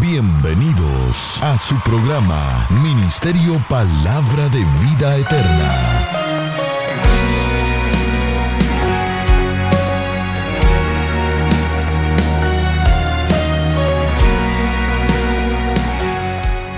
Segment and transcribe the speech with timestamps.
[0.00, 6.06] Bienvenidos a su programa Ministerio Palabra de Vida Eterna.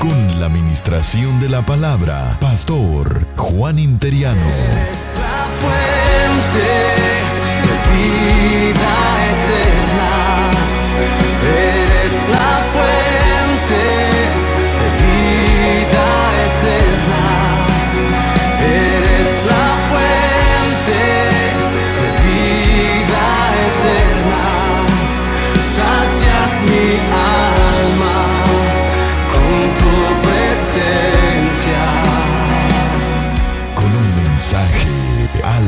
[0.00, 4.40] Con la administración de la palabra, Pastor Juan Interiano.
[4.90, 6.66] Es la fuente
[7.62, 8.94] de vida
[9.30, 10.50] eterna.
[11.44, 13.21] Eres la fuente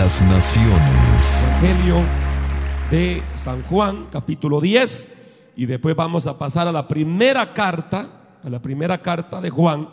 [0.04, 1.48] las naciones.
[1.48, 2.02] Evangelio
[2.90, 5.14] de San Juan, capítulo 10,
[5.56, 9.88] y después vamos a pasar a la primera carta, a la primera carta de Juan,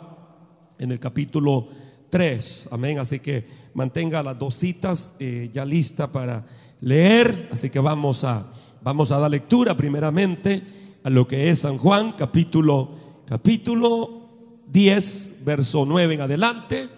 [0.78, 1.68] en el capítulo
[2.10, 2.68] 3.
[2.72, 2.98] Amén.
[2.98, 6.44] Así que mantenga las dos citas eh, ya listas para
[6.82, 7.48] leer.
[7.50, 8.50] Así que vamos a,
[8.82, 10.62] vamos a dar lectura primeramente
[11.04, 14.28] a lo que es San Juan, capítulo, capítulo
[14.66, 16.90] 10, verso 9 en adelante.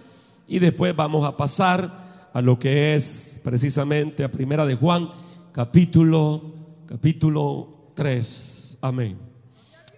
[0.48, 2.02] Y después vamos a pasar
[2.34, 5.08] a lo que es precisamente a Primera de Juan,
[5.52, 6.42] capítulo,
[6.84, 8.78] capítulo 3.
[8.80, 9.16] Amén.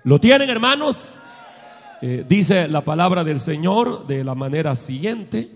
[0.05, 1.23] ¿Lo tienen, hermanos?
[2.03, 5.51] Eh, dice la palabra del Señor de la manera siguiente.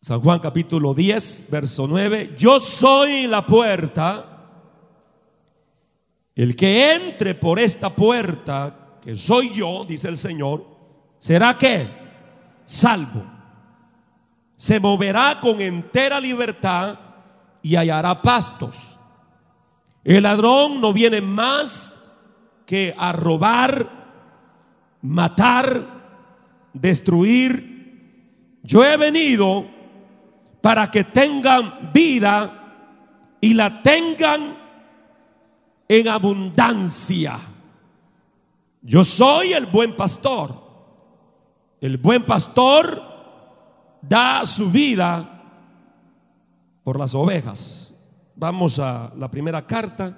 [0.00, 2.34] San Juan capítulo 10, verso 9.
[2.36, 4.64] Yo soy la puerta.
[6.34, 10.66] El que entre por esta puerta, que soy yo, dice el Señor,
[11.18, 11.88] será que
[12.64, 13.37] salvo.
[14.58, 16.98] Se moverá con entera libertad
[17.62, 18.98] y hallará pastos.
[20.02, 22.10] El ladrón no viene más
[22.66, 23.88] que a robar,
[25.00, 25.86] matar,
[26.72, 28.58] destruir.
[28.64, 29.64] Yo he venido
[30.60, 34.58] para que tengan vida y la tengan
[35.88, 37.38] en abundancia.
[38.82, 40.66] Yo soy el buen pastor.
[41.80, 43.07] El buen pastor
[44.02, 45.38] da su vida
[46.84, 47.94] por las ovejas.
[48.34, 50.16] Vamos a la primera carta,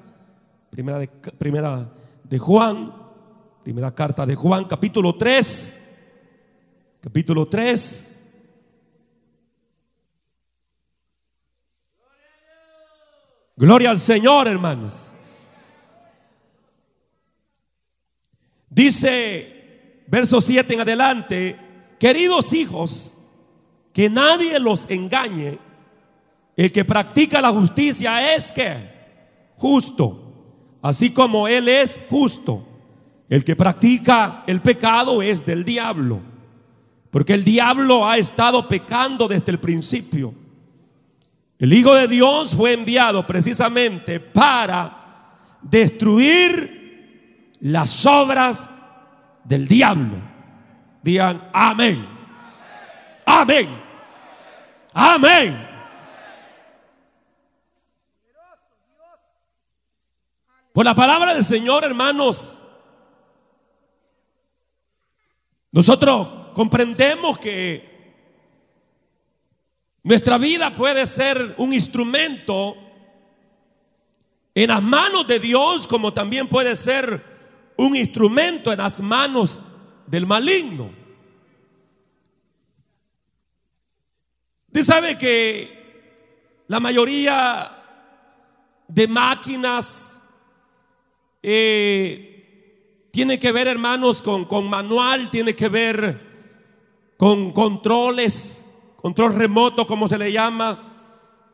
[0.71, 1.91] primera de, primera
[2.25, 2.95] de Juan,
[3.63, 5.81] primera carta de Juan, capítulo 3,
[7.01, 8.17] capítulo 3.
[13.57, 15.17] Gloria al Señor, hermanos.
[18.71, 21.59] Dice, verso 7 en adelante,
[21.99, 23.20] queridos hijos,
[23.93, 25.59] que nadie los engañe.
[26.57, 28.91] El que practica la justicia es que
[29.57, 32.67] justo, así como Él es justo.
[33.29, 36.21] El que practica el pecado es del diablo,
[37.11, 40.35] porque el diablo ha estado pecando desde el principio.
[41.59, 48.71] El Hijo de Dios fue enviado precisamente para destruir las obras
[49.45, 50.17] del diablo.
[51.03, 52.07] Digan amén.
[53.27, 53.80] Amén.
[54.93, 55.69] Amén.
[60.73, 62.65] Por la palabra del Señor, hermanos,
[65.73, 67.91] nosotros comprendemos que
[70.03, 72.77] nuestra vida puede ser un instrumento
[74.55, 79.63] en las manos de Dios, como también puede ser un instrumento en las manos
[80.07, 81.00] del maligno.
[84.73, 87.73] Usted sabe que la mayoría
[88.87, 90.23] de máquinas
[91.43, 96.31] eh, tiene que ver, hermanos, con, con manual, tiene que ver
[97.17, 100.87] con controles, control remoto, como se le llama.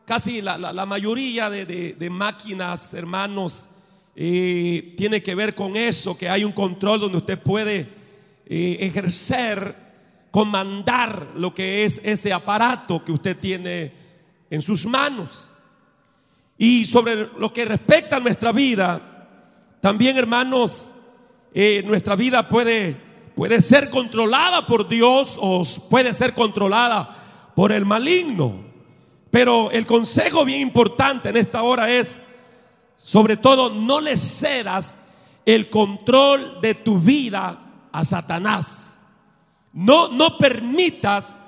[0.05, 3.69] Casi la, la- mayoría de, de- de máquinas, hermanos,
[4.15, 7.89] eh, tiene que ver con eso, que hay un control donde usted puede
[8.45, 9.75] eh, ejercer,
[10.37, 13.91] comandar lo que es ese aparato que usted tiene
[14.51, 15.51] en sus manos.
[16.59, 19.27] Y sobre lo que respecta a nuestra vida,
[19.81, 20.95] también hermanos,
[21.55, 22.95] eh, nuestra vida puede,
[23.35, 27.17] puede ser controlada por Dios o puede ser controlada
[27.55, 28.63] por el maligno.
[29.31, 32.21] Pero el consejo bien importante en esta hora es,
[32.95, 34.99] sobre todo, no le cedas
[35.47, 38.96] el control de tu vida a Satanás.
[39.77, 41.39] No, no permitas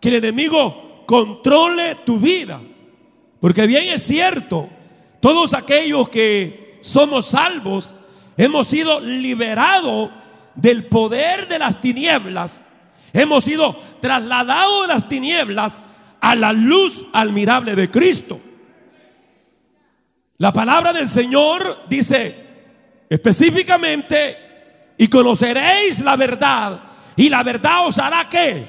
[0.00, 2.60] que el enemigo controle tu vida.
[3.40, 4.68] Porque bien es cierto,
[5.18, 7.94] todos aquellos que somos salvos,
[8.36, 10.10] hemos sido liberados
[10.54, 12.68] del poder de las tinieblas.
[13.14, 15.78] Hemos sido trasladados de las tinieblas
[16.20, 18.38] a la luz admirable de Cristo.
[20.36, 22.46] La palabra del Señor dice
[23.08, 24.36] específicamente,
[24.98, 26.89] y conoceréis la verdad,
[27.20, 28.66] y la verdad os hará que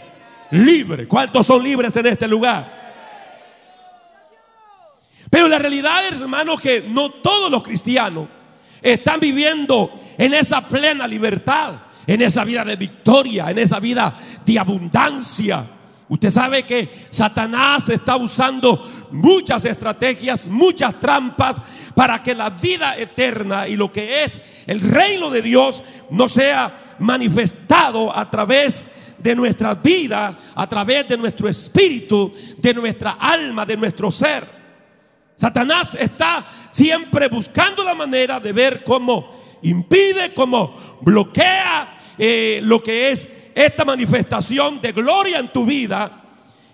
[0.52, 1.08] libre.
[1.08, 2.82] ¿Cuántos son libres en este lugar?
[5.30, 8.28] Pero la realidad hermanos, que no todos los cristianos
[8.82, 11.76] están viviendo en esa plena libertad,
[12.06, 14.14] en esa vida de victoria, en esa vida
[14.46, 15.66] de abundancia.
[16.10, 21.62] Usted sabe que Satanás está usando muchas estrategias, muchas trampas
[21.96, 26.96] para que la vida eterna y lo que es el reino de Dios no sea
[27.00, 33.78] manifestado a través de nuestra vida, a través de nuestro espíritu, de nuestra alma, de
[33.78, 34.48] nuestro ser.
[35.36, 43.12] Satanás está siempre buscando la manera de ver cómo impide, cómo bloquea eh, lo que
[43.12, 46.24] es esta manifestación de gloria en tu vida.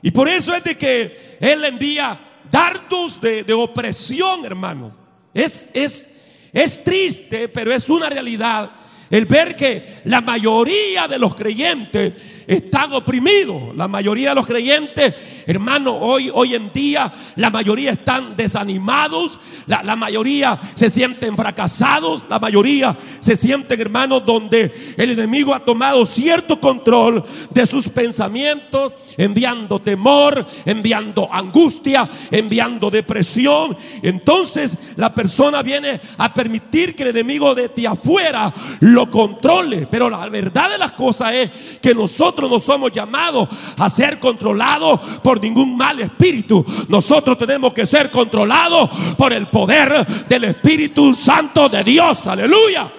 [0.01, 2.19] Y por eso es de que Él envía
[2.49, 4.93] dardos de, de opresión, hermanos.
[5.33, 6.09] Es, es,
[6.53, 8.71] es triste, pero es una realidad
[9.09, 12.13] el ver que la mayoría de los creyentes
[12.47, 13.75] están oprimidos.
[13.75, 15.13] La mayoría de los creyentes,
[15.45, 22.25] hermano, hoy, hoy en día, la mayoría están desanimados, la, la, mayoría se sienten fracasados,
[22.29, 28.95] la mayoría se sienten, hermanos, donde el enemigo ha tomado cierto control de sus pensamientos,
[29.17, 33.75] enviando temor, enviando angustia, enviando depresión.
[34.01, 39.87] Entonces la persona viene a permitir que el enemigo de ti afuera lo controle.
[39.91, 41.51] Pero la verdad de las cosas es
[41.81, 46.63] que nosotros no somos llamados a ser controlados por ningún mal espíritu.
[46.87, 52.27] Nosotros tenemos que ser controlados por el poder del Espíritu Santo de Dios.
[52.27, 52.91] Aleluya.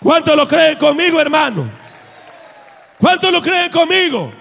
[0.00, 1.70] ¿Cuántos lo creen conmigo, hermano?
[2.98, 4.32] ¿Cuántos lo creen conmigo?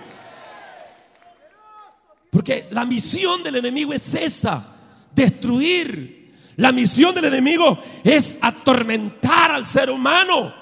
[2.31, 4.65] Porque la misión del enemigo es esa,
[5.13, 6.19] destruir.
[6.57, 10.58] La misión del enemigo es atormentar al ser humano.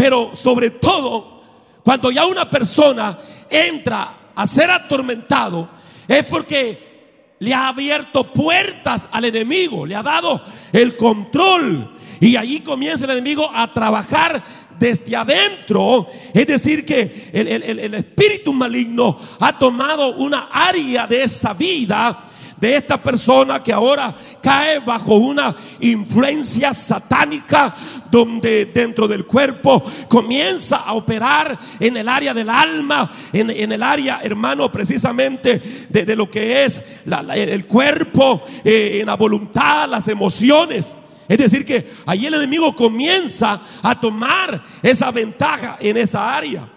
[0.00, 1.42] Pero sobre todo,
[1.84, 3.18] cuando ya una persona
[3.50, 5.68] entra a ser atormentado,
[6.08, 10.42] es porque le ha abierto puertas al enemigo, le ha dado
[10.72, 11.98] el control.
[12.18, 14.42] Y allí comienza el enemigo a trabajar
[14.78, 16.06] desde adentro.
[16.32, 22.30] Es decir, que el, el, el, espíritu maligno ha tomado una área de esa vida
[22.60, 27.74] de esta persona que ahora cae bajo una influencia satánica
[28.10, 33.82] donde dentro del cuerpo comienza a operar en el área del alma, en, en el
[33.82, 36.82] área, hermano, precisamente de, de lo que es
[37.34, 40.96] el cuerpo, eh, en la voluntad, las emociones.
[41.28, 46.68] Es decir, que ahí el enemigo comienza a tomar esa ventaja en esa área.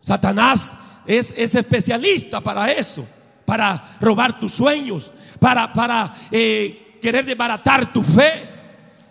[0.00, 0.76] Satanás
[1.06, 3.06] es, es especialista para eso
[3.44, 8.53] para robar tus sueños, para, para eh, querer desbaratar tu fe.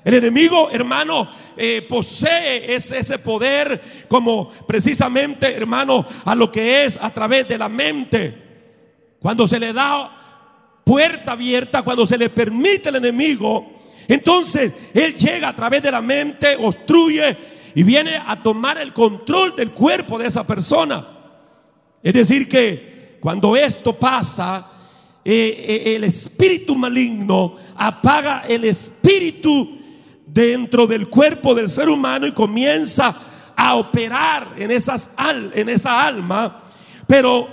[0.03, 7.09] El enemigo, hermano, eh, posee ese, poder como precisamente, hermano, a lo que es a
[7.11, 8.33] través de la mente.
[9.19, 15.50] Cuando se le da puerta abierta, cuando se le permite al enemigo, entonces él llega
[15.50, 17.38] a través de la mente, obstruye
[17.74, 21.07] y viene a tomar el control del cuerpo de esa persona.
[22.01, 24.69] Es decir, que cuando esto pasa,
[25.24, 29.79] eh, eh, el espíritu maligno apaga el espíritu
[30.34, 33.16] dentro del cuerpo del ser humano y comienza
[33.56, 36.63] a operar en, esas al, en esa alma.
[37.06, 37.48] Pero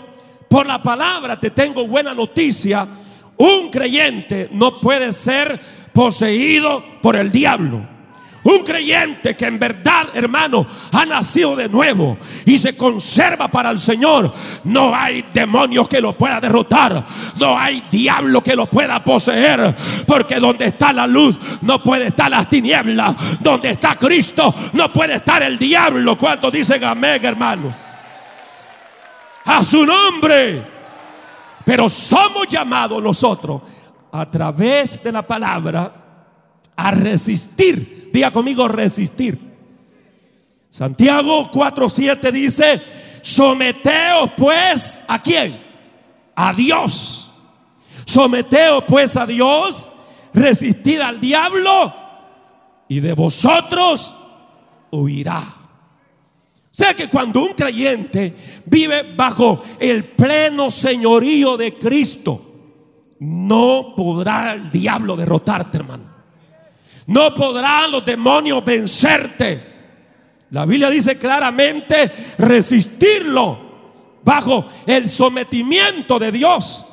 [0.48, 2.88] por la palabra te tengo buena noticia.
[3.36, 5.60] Un creyente no puede ser
[5.92, 7.99] poseído por el diablo.
[8.42, 12.16] Un creyente que en verdad, hermano, ha nacido de nuevo
[12.46, 14.32] y se conserva para el Señor.
[14.64, 17.04] No hay demonios que lo pueda derrotar.
[17.38, 19.76] No hay diablo que lo pueda poseer.
[20.06, 23.14] Porque donde está la luz no puede estar las tinieblas.
[23.40, 26.16] Donde está Cristo no puede estar el diablo.
[26.16, 27.84] ¿Cuántos dicen amén, hermanos?
[29.44, 30.64] A su nombre.
[31.62, 33.60] Pero somos llamados nosotros
[34.12, 35.92] a través de la palabra
[36.74, 39.38] a resistir Diga conmigo resistir.
[40.68, 42.82] Santiago 4:7 dice,
[43.22, 45.60] someteos pues a quién?
[46.34, 47.32] A Dios.
[48.04, 49.88] Someteos pues a Dios,
[50.32, 51.92] resistid al diablo
[52.88, 54.14] y de vosotros
[54.90, 55.38] huirá.
[55.38, 62.46] O sea que cuando un creyente vive bajo el pleno señorío de Cristo,
[63.18, 66.09] no podrá el diablo derrotarte, hermano.
[67.10, 69.66] No podrán los demonios vencerte.
[70.50, 76.86] La Biblia dice claramente resistirlo bajo el sometimiento de Dios.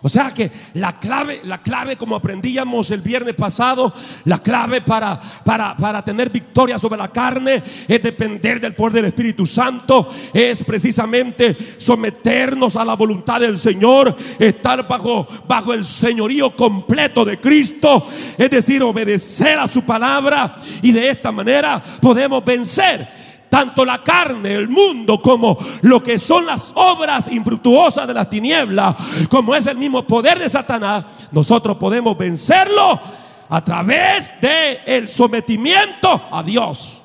[0.00, 3.92] O sea que la clave, la clave como aprendíamos el viernes pasado,
[4.24, 9.04] la clave para, para, para, tener victoria sobre la carne es depender del poder del
[9.06, 16.54] Espíritu Santo, es precisamente someternos a la voluntad del Señor, estar bajo, bajo el señorío
[16.54, 23.27] completo de Cristo, es decir, obedecer a su palabra y de esta manera podemos vencer
[23.48, 28.94] tanto la carne, el mundo, como lo que son las obras infructuosas de las tinieblas,
[29.28, 33.00] como es el mismo poder de Satanás, nosotros podemos vencerlo
[33.48, 37.02] a través de el sometimiento a Dios.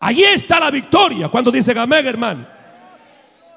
[0.00, 2.46] Allí está la victoria cuando dice amén, hermano.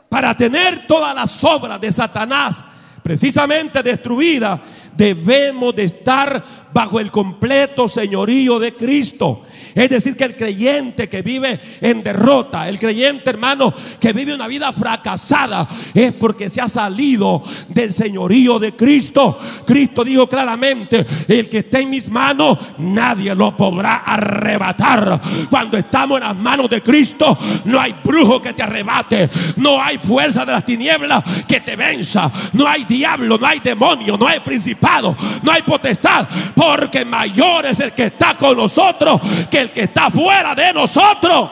[0.09, 2.63] Para tener todas las obras de Satanás
[3.03, 4.59] precisamente destruidas,
[4.95, 6.43] debemos de estar
[6.73, 9.43] bajo el completo señorío de Cristo.
[9.77, 14.47] Es decir, que el creyente que vive en derrota, el creyente hermano que vive una
[14.47, 19.37] vida fracasada, es porque se ha salido del señorío de Cristo.
[19.67, 25.21] Cristo dijo claramente, el que esté en mis manos, nadie lo podrá arrebatar.
[25.47, 29.99] Cuando estamos en las manos de Cristo, no hay brujo que te arrebate, no hay
[29.99, 34.39] fuerza de las tinieblas que te venza, no hay diablo, no hay demonio, no hay
[34.39, 39.81] principado, no hay potestad, porque mayor es el que está con nosotros que el que
[39.81, 41.51] está fuera de nosotros.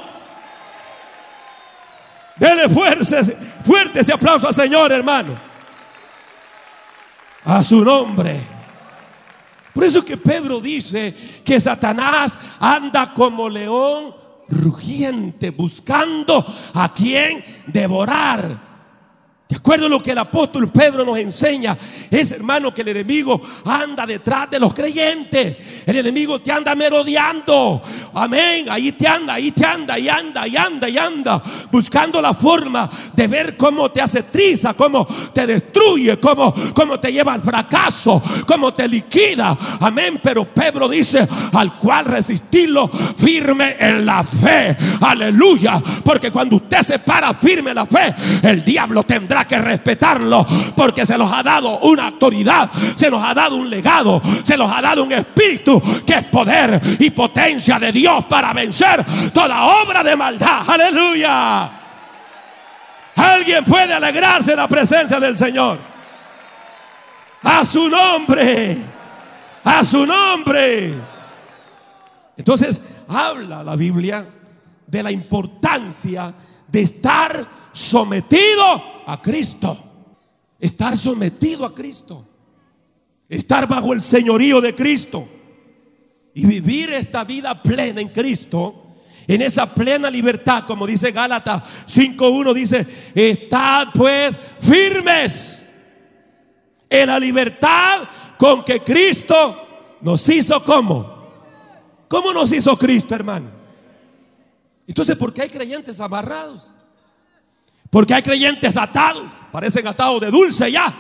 [2.36, 3.22] Dele fuerza,
[3.64, 5.36] fuerte ese aplauso al Señor, hermano.
[7.46, 8.40] A su nombre.
[9.74, 14.16] Por eso que Pedro dice que Satanás anda como león
[14.48, 18.75] rugiente buscando a quien devorar.
[19.48, 21.78] De acuerdo a lo que el apóstol Pedro nos enseña,
[22.10, 25.58] es hermano que el enemigo anda detrás de los creyentes.
[25.86, 27.80] El enemigo te anda merodeando.
[28.16, 28.66] Amén.
[28.72, 31.44] Ahí te anda, ahí te anda, y anda, y anda, y anda.
[31.72, 37.14] Buscando la forma de ver cómo te hace triza, cómo te destruye, cómo, cómo te
[37.14, 39.56] lleva al fracaso, cómo te liquida.
[39.80, 40.20] Amén.
[40.24, 44.76] Pero Pedro dice, al cual resistirlo firme en la fe.
[45.02, 45.80] Aleluya.
[46.04, 51.06] Porque cuando usted se para firme en la fe, el diablo tendrá que respetarlo porque
[51.06, 54.82] se nos ha dado una autoridad, se nos ha dado un legado, se nos ha
[54.82, 60.16] dado un espíritu que es poder y potencia de Dios para vencer toda obra de
[60.16, 60.62] maldad.
[60.68, 61.70] Aleluya.
[63.16, 65.80] Alguien puede alegrarse en la presencia del Señor.
[67.44, 68.78] A su nombre.
[69.64, 70.96] A su nombre.
[72.38, 74.26] Entonces habla la Biblia
[74.88, 76.34] de la importancia
[76.68, 79.78] de estar sometido a Cristo.
[80.58, 82.26] Estar sometido a Cristo.
[83.28, 85.28] Estar bajo el señorío de Cristo.
[86.34, 88.82] Y vivir esta vida plena en Cristo.
[89.28, 95.66] En esa plena libertad, como dice Gálatas 5.1, dice, estad pues firmes
[96.88, 101.16] en la libertad con que Cristo nos hizo como.
[102.08, 103.50] ¿Cómo nos hizo Cristo, hermano?
[104.88, 106.78] Entonces, ¿por qué hay creyentes amarrados?
[107.96, 110.94] Porque hay creyentes atados, parecen atados de dulce ya.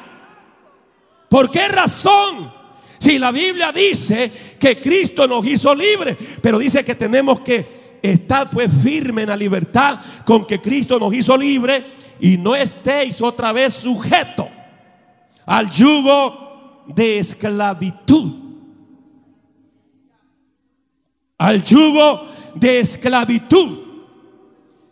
[1.27, 2.53] ¿Por qué razón?
[2.97, 8.49] Si la Biblia dice que Cristo nos hizo libres, pero dice que tenemos que estar
[8.49, 11.85] pues firme en la libertad con que Cristo nos hizo libre
[12.21, 14.47] y no estéis otra vez sujeto
[15.47, 18.31] al yugo de esclavitud.
[21.39, 22.25] Al yugo
[22.55, 23.79] de esclavitud.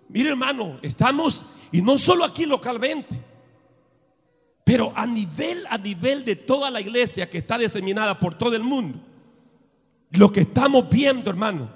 [0.09, 3.19] Mire hermano, estamos y no solo aquí localmente,
[4.63, 8.61] pero a nivel, a nivel de toda la iglesia que está diseminada por todo el
[8.61, 8.99] mundo.
[10.11, 11.67] Lo que estamos viendo, hermano,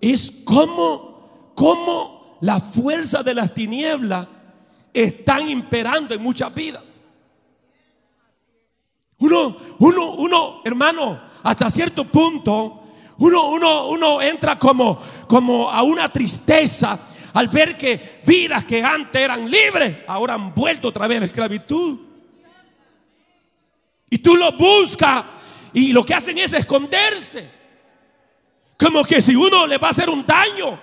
[0.00, 4.26] es cómo, cómo la fuerza de las tinieblas
[4.92, 7.04] están imperando en muchas vidas.
[9.18, 12.82] Uno, uno, uno, hermano, hasta cierto punto,
[13.18, 16.98] uno, uno, uno entra como, como a una tristeza
[17.32, 21.26] al ver que vidas que antes eran libres, ahora han vuelto otra vez a la
[21.26, 21.98] esclavitud.
[24.10, 25.24] Y tú lo buscas
[25.72, 27.48] y lo que hacen es esconderse.
[28.78, 30.80] Como que si uno le va a hacer un daño.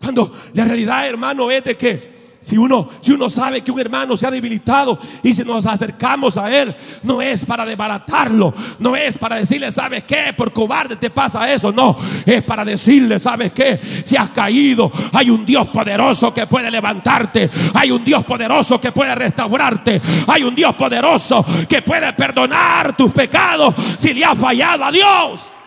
[0.00, 4.16] Cuando la realidad, hermano, es de que si uno, si uno sabe que un hermano
[4.16, 9.18] se ha debilitado y si nos acercamos a él, no es para desbaratarlo, no es
[9.18, 10.32] para decirle, ¿sabes qué?
[10.36, 13.80] Por cobarde te pasa eso, no, es para decirle, ¿sabes qué?
[14.04, 18.92] Si has caído, hay un Dios poderoso que puede levantarte, hay un Dios poderoso que
[18.92, 24.84] puede restaurarte, hay un Dios poderoso que puede perdonar tus pecados si le has fallado
[24.84, 25.57] a Dios.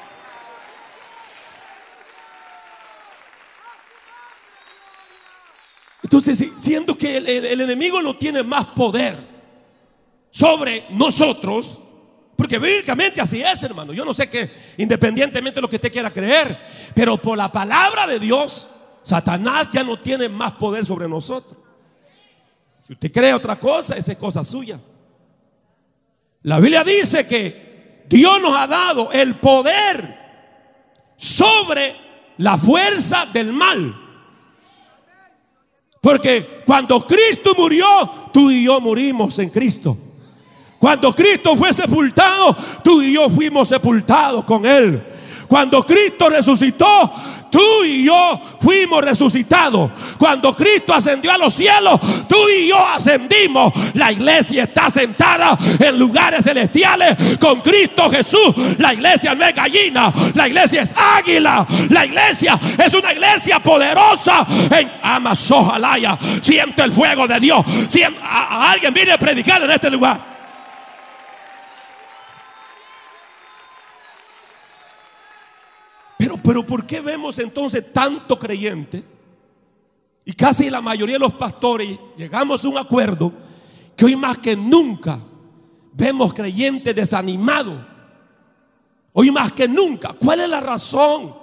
[6.12, 9.18] Entonces, si- siendo que el enemigo no tiene más poder
[10.30, 11.80] sobre nosotros,
[12.36, 13.94] porque bíblicamente así es, hermano.
[13.94, 16.58] Yo no sé que independientemente de lo que usted quiera creer,
[16.94, 18.68] pero por la palabra de Dios,
[19.04, 21.58] Satanás ya no tiene más poder sobre nosotros.
[22.86, 24.82] Si usted cree otra cosa, esa es cosa suya.
[26.42, 30.18] La Biblia dice que Dios nos ha dado el poder
[31.16, 31.96] sobre
[32.38, 34.01] la fuerza del mal.
[36.02, 37.86] Porque cuando Cristo murió,
[38.34, 39.96] tú y yo murimos en Cristo.
[40.80, 45.00] Cuando Cristo fue sepultado, tú y yo fuimos sepultados con Él.
[45.48, 47.14] Cuando Cristo resucitó,
[47.52, 49.92] tú y yo fuimos resucitados.
[50.18, 53.72] Cuando Cristo ascendió a los cielos, tú y yo ascendimos.
[53.94, 58.56] La iglesia está sentada en lugares celestiales con Cristo Jesús.
[58.80, 61.68] La iglesia no es gallina, la iglesia es águila.
[61.90, 66.18] La iglesia es una iglesia poderosa en Amazohalaya.
[66.42, 67.66] Siente el fuego de Dios.
[67.90, 70.31] Siem- a- a alguien viene a predicar en este lugar.
[76.44, 79.04] Pero, ¿por qué vemos entonces tanto creyente?
[80.26, 83.34] Y casi la mayoría de los pastores llegamos a un acuerdo
[83.96, 85.20] que hoy más que nunca
[85.94, 87.80] vemos creyentes desanimados.
[89.14, 90.14] Hoy más que nunca.
[90.14, 91.36] ¿Cuál es la razón?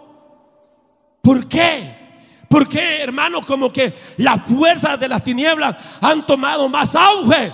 [1.21, 1.99] ¿Por qué?
[2.49, 7.53] ¿Por qué, hermanos, como que las fuerzas de las tinieblas han tomado más auge?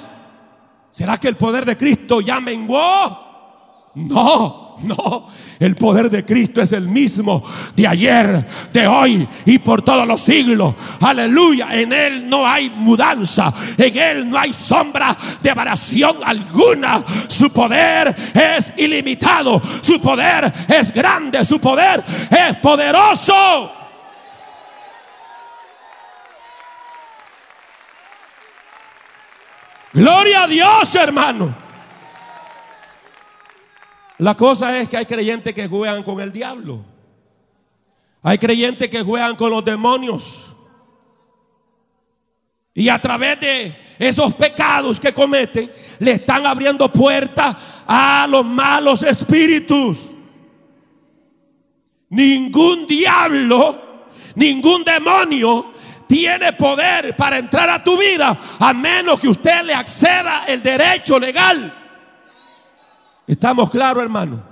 [0.91, 3.91] ¿Será que el poder de Cristo ya menguó?
[3.97, 5.28] No, no.
[5.59, 7.43] El poder de Cristo es el mismo
[7.75, 10.75] de ayer, de hoy y por todos los siglos.
[11.00, 11.69] Aleluya.
[11.73, 13.52] En Él no hay mudanza.
[13.78, 17.04] En Él no hay sombra de variación alguna.
[17.28, 19.62] Su poder es ilimitado.
[19.81, 21.45] Su poder es grande.
[21.45, 23.73] Su poder es poderoso.
[29.93, 31.64] Gloria a Dios, hermano.
[34.25, 36.82] La cosa es que hay creyentes que juegan con el diablo.
[38.23, 40.56] Hay creyentes que juegan con los demonios.
[42.73, 47.54] Y a través de esos pecados que cometen, le están abriendo puertas
[47.87, 50.08] a los malos espíritus.
[52.08, 54.06] Ningún diablo,
[54.37, 55.75] ningún demonio
[56.06, 61.19] tiene poder para entrar a tu vida a menos que usted le acceda el derecho
[61.19, 61.83] legal.
[63.26, 64.43] ¿Estamos claros, hermano?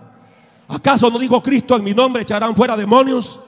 [0.69, 3.41] ¿Acaso no dijo Cristo en mi nombre echarán fuera demonios?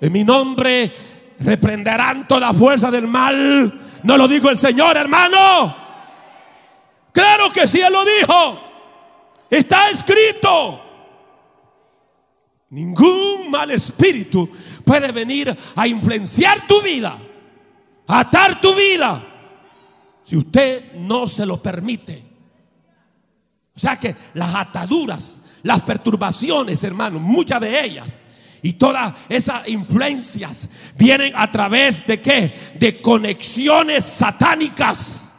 [0.00, 0.92] En mi nombre
[1.38, 4.00] reprenderán toda fuerza del mal.
[4.02, 5.76] ¿No lo dijo el Señor, hermano?
[7.12, 8.58] Claro que sí, Él lo dijo.
[9.50, 10.80] Está escrito.
[12.70, 14.48] Ningún mal espíritu
[14.84, 17.18] puede venir a influenciar tu vida,
[18.06, 19.26] a atar tu vida,
[20.22, 22.29] si usted no se lo permite.
[23.80, 28.18] O sea que las ataduras, las perturbaciones, hermano, muchas de ellas
[28.60, 32.74] y todas esas influencias vienen a través de qué?
[32.78, 35.32] De conexiones satánicas.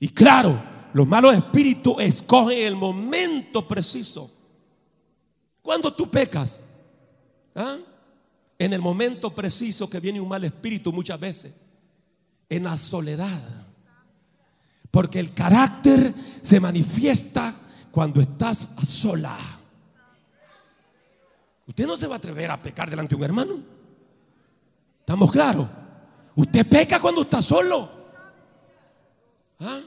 [0.00, 4.32] Y claro, los malos espíritus escogen el momento preciso.
[5.60, 6.58] Cuando tú pecas,
[7.54, 7.76] ¿ah?
[8.58, 11.52] en el momento preciso que viene un mal espíritu muchas veces,
[12.48, 13.65] en la soledad.
[14.96, 17.52] Porque el carácter se manifiesta
[17.90, 19.36] cuando estás a sola.
[21.66, 23.58] Usted no se va a atrever a pecar delante de un hermano.
[25.00, 25.68] ¿Estamos claros?
[26.34, 27.90] Usted peca cuando está solo.
[29.60, 29.80] ¿Ah?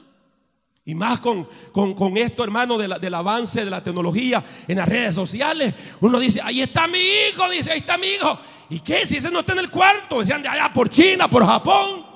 [0.84, 4.88] Y más con, con- con esto, hermano, de del avance de la tecnología en las
[4.88, 5.74] redes sociales.
[6.02, 8.38] Uno dice, ahí está mi hijo, dice, ahí está mi hijo.
[8.68, 9.04] ¿Y qué?
[9.04, 12.06] Si ese no está en el cuarto, decían de allá por China, por Japón,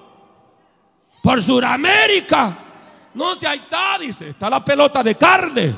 [1.24, 2.60] por Sudamérica.
[3.14, 5.74] No, si ahí está, dice, está la pelota de carne.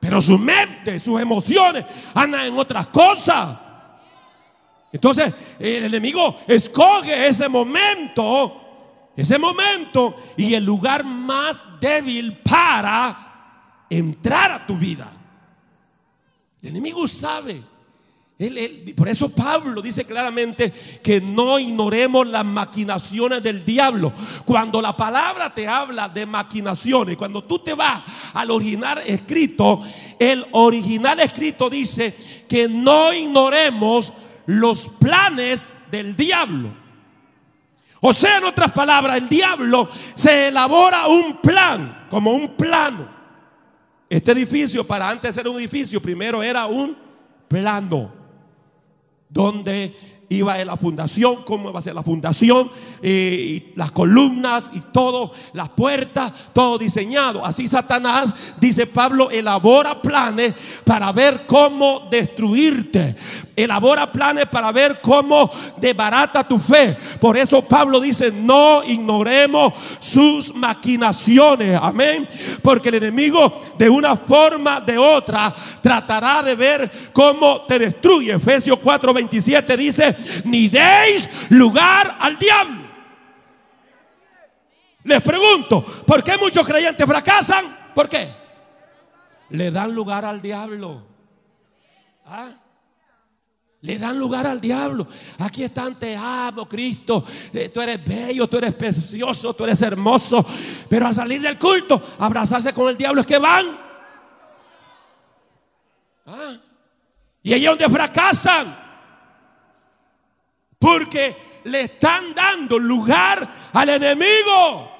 [0.00, 3.58] Pero su mente, sus emociones andan en otras cosas.
[4.92, 14.52] Entonces el enemigo escoge ese momento, ese momento y el lugar más débil para entrar
[14.52, 15.10] a tu vida.
[16.62, 17.62] El enemigo sabe.
[18.96, 20.72] Por eso Pablo dice claramente
[21.02, 24.12] que no ignoremos las maquinaciones del diablo.
[24.44, 28.00] Cuando la palabra te habla de maquinaciones, cuando tú te vas
[28.34, 29.82] al original escrito,
[30.20, 34.12] el original escrito dice que no ignoremos
[34.46, 36.70] los planes del diablo.
[38.00, 43.08] O sea, en otras palabras, el diablo se elabora un plan, como un plano.
[44.08, 46.96] Este edificio, para antes ser un edificio, primero era un
[47.48, 48.17] plano
[49.28, 49.94] donde
[50.30, 52.70] iba a la fundación, cómo va a ser la fundación,
[53.02, 57.44] y las columnas y todo, las puertas, todo diseñado.
[57.44, 63.16] Así Satanás, dice Pablo, elabora planes para ver cómo destruirte.
[63.58, 66.96] Elabora planes para ver cómo debarata tu fe.
[67.20, 71.76] Por eso Pablo dice, no ignoremos sus maquinaciones.
[71.82, 72.28] Amén.
[72.62, 78.34] Porque el enemigo de una forma de otra tratará de ver cómo te destruye.
[78.34, 82.88] Efesios 4:27 dice, ni deis lugar al diablo.
[85.02, 87.92] Les pregunto, ¿por qué muchos creyentes fracasan?
[87.92, 88.30] ¿Por qué?
[89.50, 91.02] Le dan lugar al diablo.
[92.24, 92.50] ¿Ah?
[93.80, 95.06] Le dan lugar al diablo.
[95.38, 97.24] Aquí están, te amo, Cristo.
[97.52, 100.44] Eh, tú eres bello, tú eres precioso, tú eres hermoso.
[100.88, 103.78] Pero al salir del culto, abrazarse con el diablo es que van.
[106.26, 106.56] ¿Ah?
[107.42, 108.88] Y ahí es donde fracasan.
[110.76, 114.90] Porque le están dando lugar al enemigo.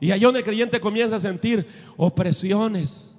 [0.00, 3.13] Y ahí es donde el creyente comienza a sentir opresiones.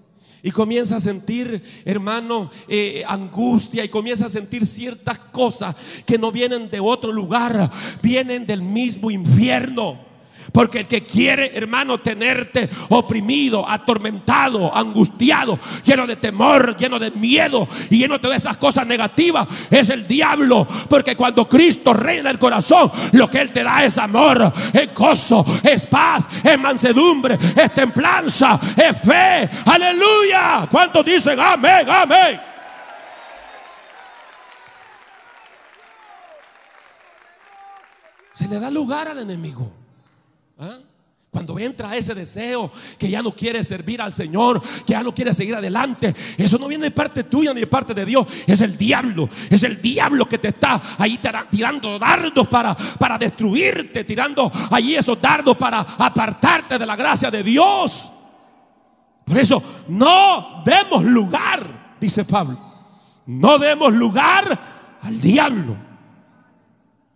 [0.46, 6.32] Y comienza a sentir, hermano, eh, angustia y comienza a sentir ciertas cosas que no
[6.32, 7.72] vienen de otro lugar,
[8.04, 10.05] vienen del mismo infierno.
[10.52, 17.68] Porque el que quiere, hermano, tenerte oprimido, atormentado, angustiado, lleno de temor, lleno de miedo
[17.90, 20.68] y lleno de esas cosas negativas, es el diablo.
[20.90, 25.46] Porque cuando Cristo reina el corazón, lo que Él te da es amor, es gozo,
[25.64, 29.50] es paz, es mansedumbre, es templanza, es fe.
[29.66, 30.68] Aleluya.
[30.70, 32.42] ¿Cuántos dicen amén, amén?
[38.34, 39.85] Se le da lugar al enemigo.
[40.58, 40.80] ¿Ah?
[41.36, 45.34] Cuando entra ese deseo que ya no quiere servir al Señor, que ya no quiere
[45.34, 48.78] seguir adelante, eso no viene de parte tuya ni de parte de Dios, es el
[48.78, 51.20] diablo, es el diablo que te está ahí
[51.52, 57.44] tirando dardos para, para destruirte, tirando allí esos dardos para apartarte de la gracia de
[57.44, 58.14] Dios.
[59.26, 62.58] Por eso no demos lugar, dice Pablo,
[63.26, 65.85] no demos lugar al diablo.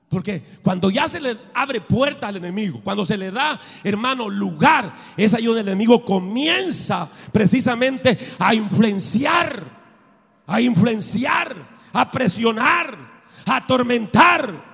[0.10, 4.92] Porque cuando ya se le abre puerta al enemigo, cuando se le da, hermano, lugar,
[5.16, 9.64] es ahí donde el enemigo comienza precisamente a influenciar,
[10.48, 12.98] a influenciar, a presionar,
[13.46, 14.68] a atormentar.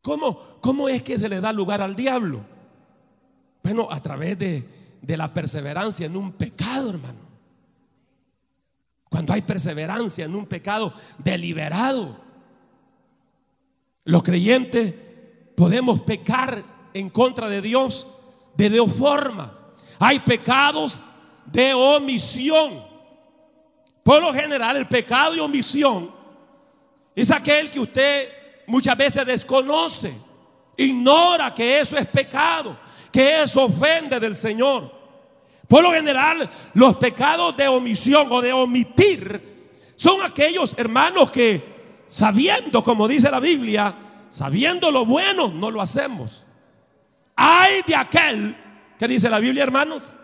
[0.00, 2.42] ¿Cómo, ¿Cómo es que se le da lugar al diablo?
[3.62, 4.66] Bueno, a través de,
[5.02, 7.18] de la perseverancia en un pecado, hermano.
[9.10, 12.25] Cuando hay perseverancia en un pecado deliberado.
[14.06, 14.94] Los creyentes
[15.56, 16.62] podemos pecar
[16.94, 18.06] en contra de Dios
[18.56, 19.50] de dos formas.
[19.98, 21.04] Hay pecados
[21.44, 22.84] de omisión.
[24.04, 26.14] Por lo general, el pecado de omisión
[27.16, 28.28] es aquel que usted
[28.68, 30.14] muchas veces desconoce,
[30.76, 32.78] ignora que eso es pecado,
[33.10, 34.94] que eso ofende del Señor.
[35.66, 41.75] Por lo general, los pecados de omisión o de omitir son aquellos hermanos que
[42.06, 43.94] sabiendo, como dice la Biblia,
[44.28, 46.44] sabiendo lo bueno, no lo hacemos.
[47.36, 48.56] Hay de aquel,
[48.98, 50.16] que dice la Biblia, hermanos,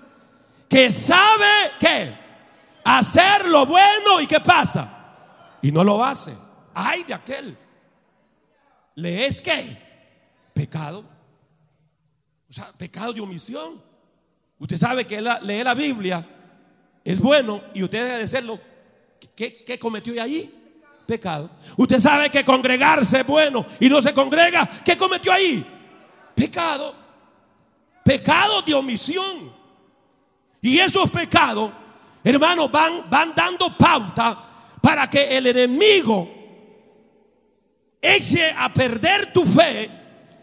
[0.69, 2.15] que sabe que
[2.85, 6.35] hacer lo bueno y qué pasa, y no lo hace.
[6.75, 7.59] Hay de aquel.
[8.95, 9.93] ¿Le es que
[10.53, 11.05] Pecado.
[12.49, 13.83] O sea, pecado de omisión.
[14.59, 16.27] Usted sabe que leer la Biblia
[17.03, 18.61] es bueno y usted debe de hacerlo.
[19.35, 20.62] ¿Qué, qué cometió ahí?
[21.13, 21.51] Pecado.
[21.77, 24.67] Usted sabe que congregarse es bueno y no se congrega.
[24.83, 25.63] ¿Qué cometió ahí?
[26.35, 26.95] Pecado.
[28.03, 29.53] Pecado de omisión.
[30.63, 31.71] Y esos pecados,
[32.25, 36.31] hermanos, van, van dando pauta para que el enemigo
[38.01, 39.91] eche a perder tu fe,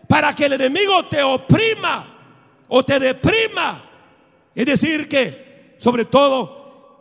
[0.07, 2.15] para que el enemigo te oprima
[2.67, 3.89] o te deprima.
[4.53, 6.58] Es decir, que sobre todo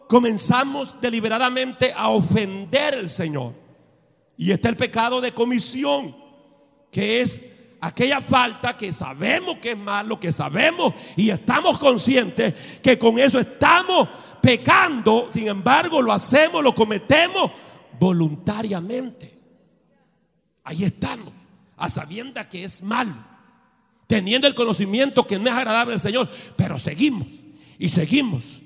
[0.09, 3.55] comenzamos deliberadamente a ofender al Señor.
[4.37, 6.16] Y está el pecado de comisión,
[6.90, 7.42] que es
[7.81, 13.38] aquella falta que sabemos que es malo, que sabemos y estamos conscientes que con eso
[13.38, 14.09] estamos
[14.40, 17.51] pecando, sin embargo lo hacemos, lo cometemos
[17.99, 19.37] voluntariamente.
[20.64, 21.35] Ahí estamos,
[21.77, 23.14] a sabiendas que es malo,
[24.07, 27.27] teniendo el conocimiento que no es agradable al Señor, pero seguimos
[27.79, 28.62] y seguimos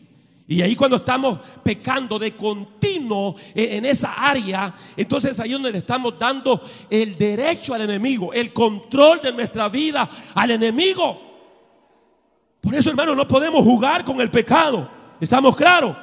[0.47, 6.19] y ahí cuando estamos pecando de continuo en esa área, entonces ahí donde le estamos
[6.19, 11.33] dando el derecho al enemigo, el control de nuestra vida al enemigo.
[12.61, 14.91] Por eso, hermano, no podemos jugar con el pecado.
[15.21, 15.97] ¿Estamos claros?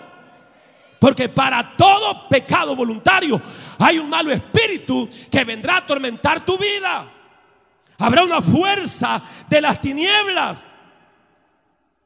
[1.00, 3.42] Porque para todo pecado voluntario
[3.78, 7.12] hay un malo espíritu que vendrá a atormentar tu vida.
[7.98, 10.68] Habrá una fuerza de las tinieblas.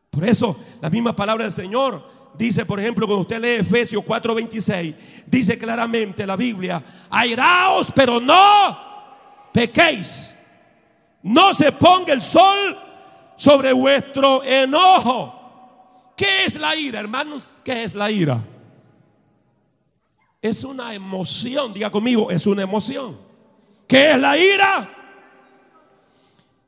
[0.09, 4.95] Por eso la misma palabra del Señor dice, por ejemplo, cuando usted lee Efesios 4:26,
[5.25, 8.77] dice claramente la Biblia, airaos, pero no
[9.51, 10.35] pequéis.
[11.21, 12.77] No se ponga el sol
[13.35, 16.11] sobre vuestro enojo.
[16.15, 17.61] ¿Qué es la ira, hermanos?
[17.63, 18.39] ¿Qué es la ira?
[20.41, 23.17] Es una emoción, diga conmigo, es una emoción.
[23.87, 24.93] ¿Qué es la ira?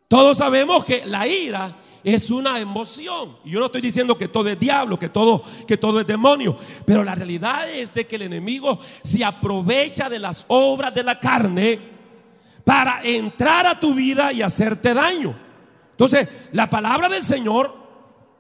[0.08, 1.76] Todos sabemos que la ira
[2.06, 3.36] es una emoción.
[3.44, 6.56] Y yo no estoy diciendo que todo es diablo, que todo, que todo es demonio.
[6.86, 11.20] Pero la realidad es de que el enemigo se aprovecha de las obras de la
[11.20, 11.80] carne
[12.64, 15.36] para entrar a tu vida y hacerte daño.
[15.92, 17.76] Entonces, la palabra del Señor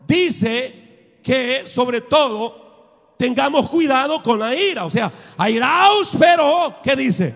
[0.07, 4.85] dice que sobre todo tengamos cuidado con la ira.
[4.85, 7.33] O sea, airaos, pero, ¿qué dice?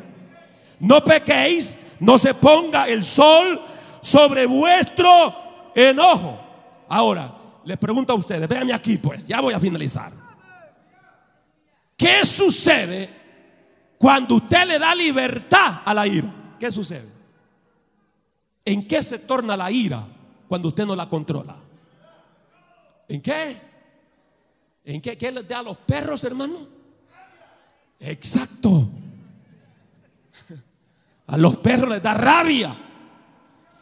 [0.79, 3.59] No pequéis, no se ponga el sol
[4.01, 5.38] sobre vuestro
[5.75, 6.39] enojo.
[6.87, 10.11] Ahora, les pregunto a ustedes, véanme aquí pues, ya voy a finalizar.
[11.95, 13.09] ¿Qué sucede
[13.97, 16.33] cuando usted le da libertad a la ira?
[16.59, 17.09] ¿Qué sucede?
[18.65, 20.07] ¿En qué se torna la ira
[20.47, 21.57] cuando usted no la controla?
[23.07, 23.61] ¿En qué?
[24.85, 26.67] ¿En qué, qué les da a los perros, hermano?
[27.99, 28.89] Exacto.
[31.27, 32.88] A los perros les da rabia.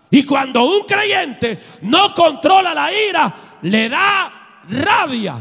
[0.09, 5.35] Y cuando un creyente no controla la ira, le da rabia.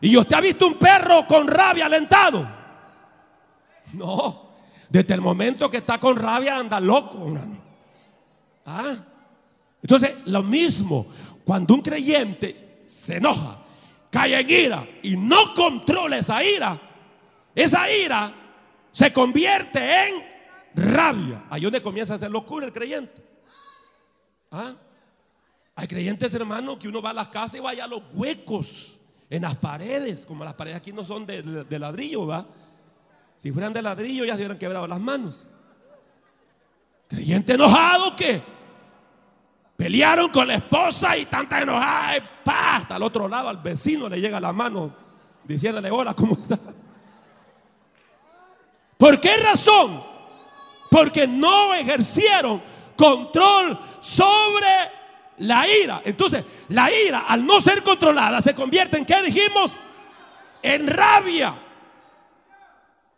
[0.00, 2.48] ¿Y usted ha visto un perro con rabia alentado?
[3.92, 4.50] No.
[4.88, 7.32] Desde el momento que está con rabia anda loco.
[8.66, 8.96] ¿Ah?
[9.82, 11.08] Entonces, lo mismo,
[11.44, 13.58] cuando un creyente se enoja,
[14.10, 16.80] cae en ira y no controla esa ira,
[17.54, 18.34] esa ira
[18.90, 20.24] se convierte en
[20.74, 21.44] rabia.
[21.50, 23.29] Ahí donde comienza a hacer locura el creyente.
[24.50, 24.74] ¿Ah?
[25.76, 29.42] Hay creyentes, hermanos, que uno va a las casas y vaya a los huecos en
[29.42, 32.44] las paredes, como las paredes aquí no son de, ladrillo, ¿va?
[33.36, 35.46] Si fueran de ladrillo ya se hubieran quebrado las manos.
[37.08, 38.42] Creyente enojado que
[39.76, 44.40] pelearon con la esposa y tanta enojada, hasta al otro lado al vecino le llega
[44.40, 44.94] la mano
[45.44, 46.58] diciéndole, hola, ¿cómo está?
[48.98, 50.04] ¿Por qué razón?
[50.90, 52.60] Porque no ejercieron
[53.00, 54.66] control sobre
[55.38, 56.02] la ira.
[56.04, 59.80] Entonces, la ira, al no ser controlada, se convierte en qué dijimos?
[60.62, 61.58] En rabia.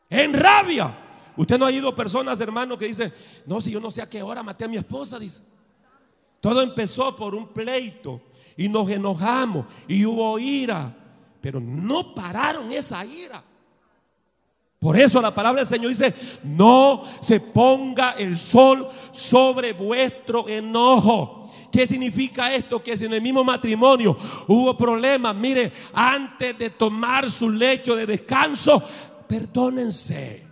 [0.09, 0.97] En rabia.
[1.37, 3.13] Usted no ha ido personas, hermano, que dicen,
[3.47, 5.43] no, si yo no sé a qué hora maté a mi esposa, dice.
[6.41, 8.21] Todo empezó por un pleito
[8.57, 10.95] y nos enojamos y hubo ira,
[11.41, 13.43] pero no pararon esa ira.
[14.83, 21.49] Por eso la palabra del Señor dice, no se ponga el sol sobre vuestro enojo.
[21.71, 22.83] ¿Qué significa esto?
[22.83, 24.17] Que si en el mismo matrimonio
[24.49, 28.83] hubo problemas, mire, antes de tomar su lecho de descanso,
[29.29, 30.49] perdónense.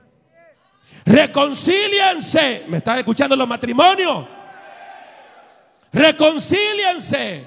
[1.05, 2.67] Reconcíliense.
[2.69, 4.27] ¿Me están escuchando los matrimonios?
[5.93, 7.43] Reconcíliense.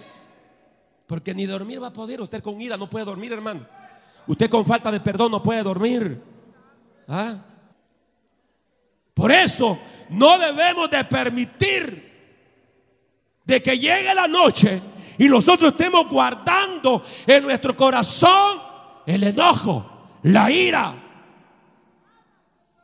[1.08, 2.20] Porque ni dormir va a poder.
[2.20, 3.66] Usted con ira no puede dormir, hermano.
[4.28, 6.33] Usted con falta de perdón no puede dormir.
[7.08, 7.38] ¿Ah?
[9.14, 12.12] Por eso no debemos de permitir
[13.44, 14.82] de que llegue la noche
[15.18, 18.60] y nosotros estemos guardando en nuestro corazón
[19.06, 20.96] el enojo, la ira.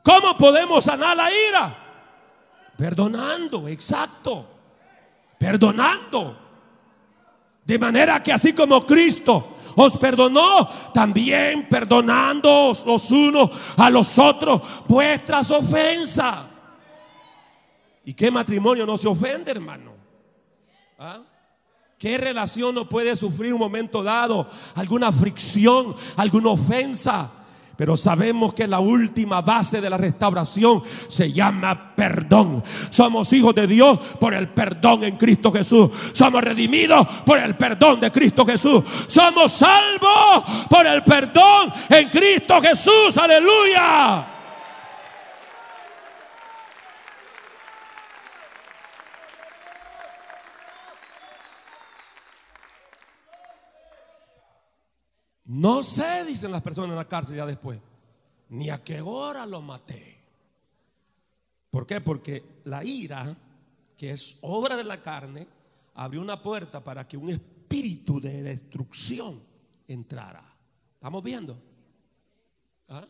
[0.03, 1.77] ¿Cómo podemos sanar la ira?
[2.77, 4.47] Perdonando, exacto.
[5.37, 6.37] Perdonando.
[7.65, 14.61] De manera que así como Cristo os perdonó, también perdonándoos los unos a los otros
[14.85, 16.47] vuestras ofensas.
[18.03, 19.93] ¿Y qué matrimonio no se ofende, hermano?
[20.97, 21.21] ¿Ah?
[21.97, 27.31] ¿Qué relación no puede sufrir un momento dado alguna fricción, alguna ofensa?
[27.79, 32.61] Pero sabemos que la última base de la restauración se llama perdón.
[32.89, 35.89] Somos hijos de Dios por el perdón en Cristo Jesús.
[36.11, 38.83] Somos redimidos por el perdón de Cristo Jesús.
[39.07, 43.15] Somos salvos por el perdón en Cristo Jesús.
[43.15, 44.38] Aleluya.
[55.59, 57.77] No sé, dicen las personas en la cárcel ya después,
[58.47, 60.17] ni a qué hora lo maté.
[61.69, 61.99] ¿Por qué?
[61.99, 63.35] Porque la ira,
[63.97, 65.45] que es obra de la carne,
[65.95, 69.43] abrió una puerta para que un espíritu de destrucción
[69.85, 70.45] entrara.
[70.93, 71.61] ¿Estamos viendo?
[72.87, 73.05] ¿Ah?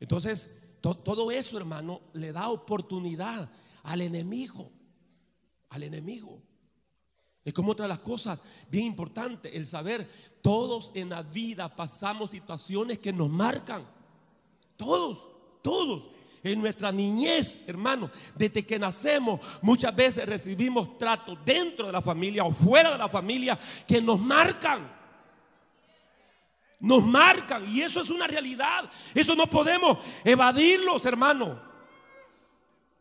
[0.00, 3.48] Entonces, to- todo eso, hermano, le da oportunidad
[3.84, 4.72] al enemigo.
[5.68, 6.42] Al enemigo.
[7.44, 10.06] Es como otra de las cosas bien importantes, el saber,
[10.48, 13.86] todos en la vida pasamos situaciones que nos marcan.
[14.78, 15.28] Todos,
[15.60, 16.08] todos.
[16.42, 22.44] En nuestra niñez, hermano, desde que nacemos, muchas veces recibimos tratos dentro de la familia
[22.44, 24.90] o fuera de la familia que nos marcan.
[26.80, 28.90] Nos marcan y eso es una realidad.
[29.14, 31.67] Eso no podemos evadirlos, hermano.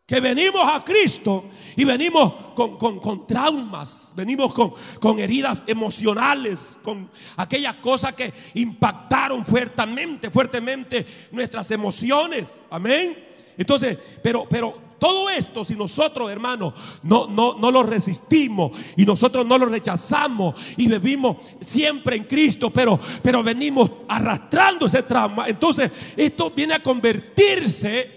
[0.08, 7.12] Que venimos a Cristo y venimos con, con- traumas, venimos con, con heridas emocionales, con
[7.36, 12.64] aquellas cosas que impactaron fuertemente, fuertemente nuestras emociones.
[12.70, 13.18] Amén.
[13.58, 19.46] Entonces, pero, pero todo esto, si nosotros, hermanos, no, no, no lo resistimos y nosotros
[19.46, 25.92] no lo rechazamos y vivimos siempre en Cristo, pero, pero venimos arrastrando ese trauma, entonces
[26.16, 28.17] esto viene a convertirse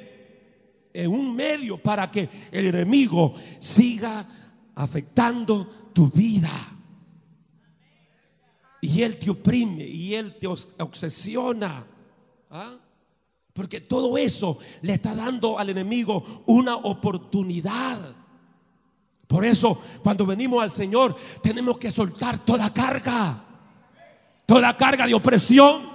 [0.92, 4.26] en un medio para que el enemigo siga
[4.74, 6.50] afectando tu vida.
[8.80, 11.86] Y él te oprime y él te obsesiona.
[12.50, 12.76] ¿Ah?
[13.52, 17.98] Porque todo eso le está dando al enemigo una oportunidad.
[19.26, 23.44] Por eso, cuando venimos al Señor, tenemos que soltar toda carga,
[24.46, 25.88] toda carga de opresión,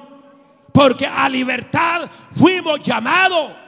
[0.71, 3.64] porque a libertad fuimos llamados.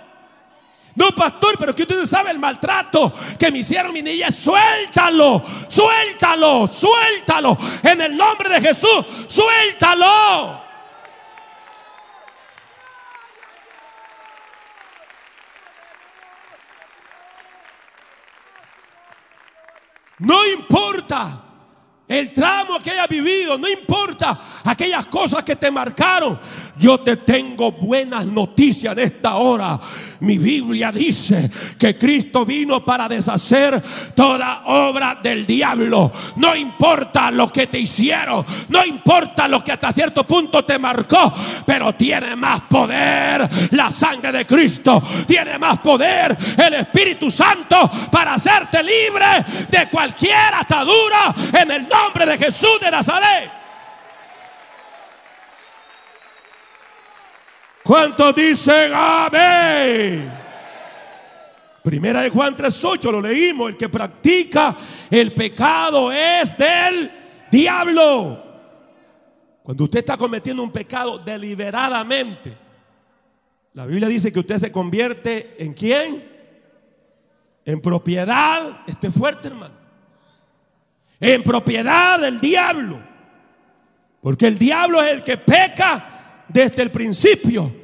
[0.98, 4.32] No, pastor, pero que usted no sabe el maltrato que me hicieron mi niña.
[4.32, 7.56] Suéltalo, suéltalo, suéltalo.
[7.84, 10.60] En el nombre de Jesús, suéltalo.
[20.18, 21.44] No importa
[22.08, 26.40] el tramo que hayas vivido, no importa aquellas cosas que te marcaron.
[26.78, 29.80] Yo te tengo buenas noticias en esta hora.
[30.20, 33.82] Mi Biblia dice que Cristo vino para deshacer
[34.16, 36.12] toda obra del diablo.
[36.36, 41.34] No importa lo que te hicieron, no importa lo que hasta cierto punto te marcó,
[41.66, 45.02] pero tiene más poder la sangre de Cristo.
[45.26, 52.26] Tiene más poder el Espíritu Santo para hacerte libre de cualquier atadura en el nombre
[52.26, 53.57] de Jesús de Nazaret.
[57.88, 60.30] ¿Cuántos dicen amén?
[61.82, 64.76] Primera de Juan 3:8 lo leímos, el que practica
[65.10, 67.10] el pecado es del
[67.50, 68.44] diablo.
[69.64, 72.58] Cuando usted está cometiendo un pecado deliberadamente,
[73.72, 76.30] la Biblia dice que usted se convierte en quién?
[77.64, 79.76] En propiedad, este es fuerte hermano,
[81.22, 83.02] en propiedad del diablo.
[84.20, 87.77] Porque el diablo es el que peca desde el principio.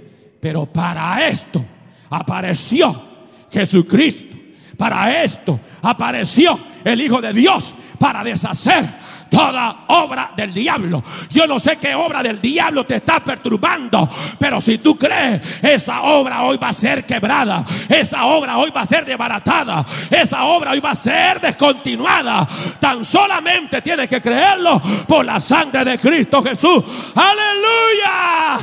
[0.44, 1.66] Pero para esto
[2.10, 3.02] apareció
[3.50, 4.36] Jesucristo.
[4.78, 8.94] Para esto apareció el Hijo de Dios para deshacer
[9.30, 11.02] toda obra del diablo.
[11.30, 16.02] Yo no sé qué obra del diablo te está perturbando, pero si tú crees, esa
[16.02, 20.72] obra hoy va a ser quebrada, esa obra hoy va a ser desbaratada, esa obra
[20.72, 22.46] hoy va a ser descontinuada.
[22.82, 26.84] Tan solamente tienes que creerlo por la sangre de Cristo Jesús.
[27.16, 28.60] Aleluya.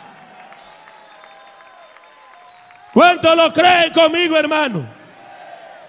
[2.94, 4.88] ¿Cuántos lo creen conmigo, hermano?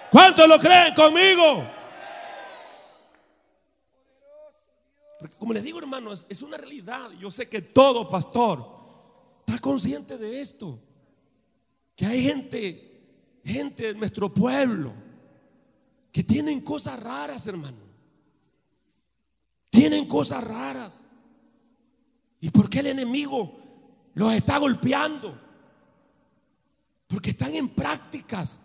[0.09, 1.63] ¿Cuántos lo creen conmigo?
[5.19, 7.11] Porque como les digo, hermano, es, es una realidad.
[7.19, 8.65] Yo sé que todo pastor
[9.45, 10.79] está consciente de esto.
[11.95, 14.91] Que hay gente, gente de nuestro pueblo,
[16.11, 17.77] que tienen cosas raras, hermano.
[19.69, 21.07] Tienen cosas raras.
[22.39, 23.59] ¿Y por qué el enemigo
[24.15, 25.44] los está golpeando?
[27.07, 28.61] Porque están en prácticas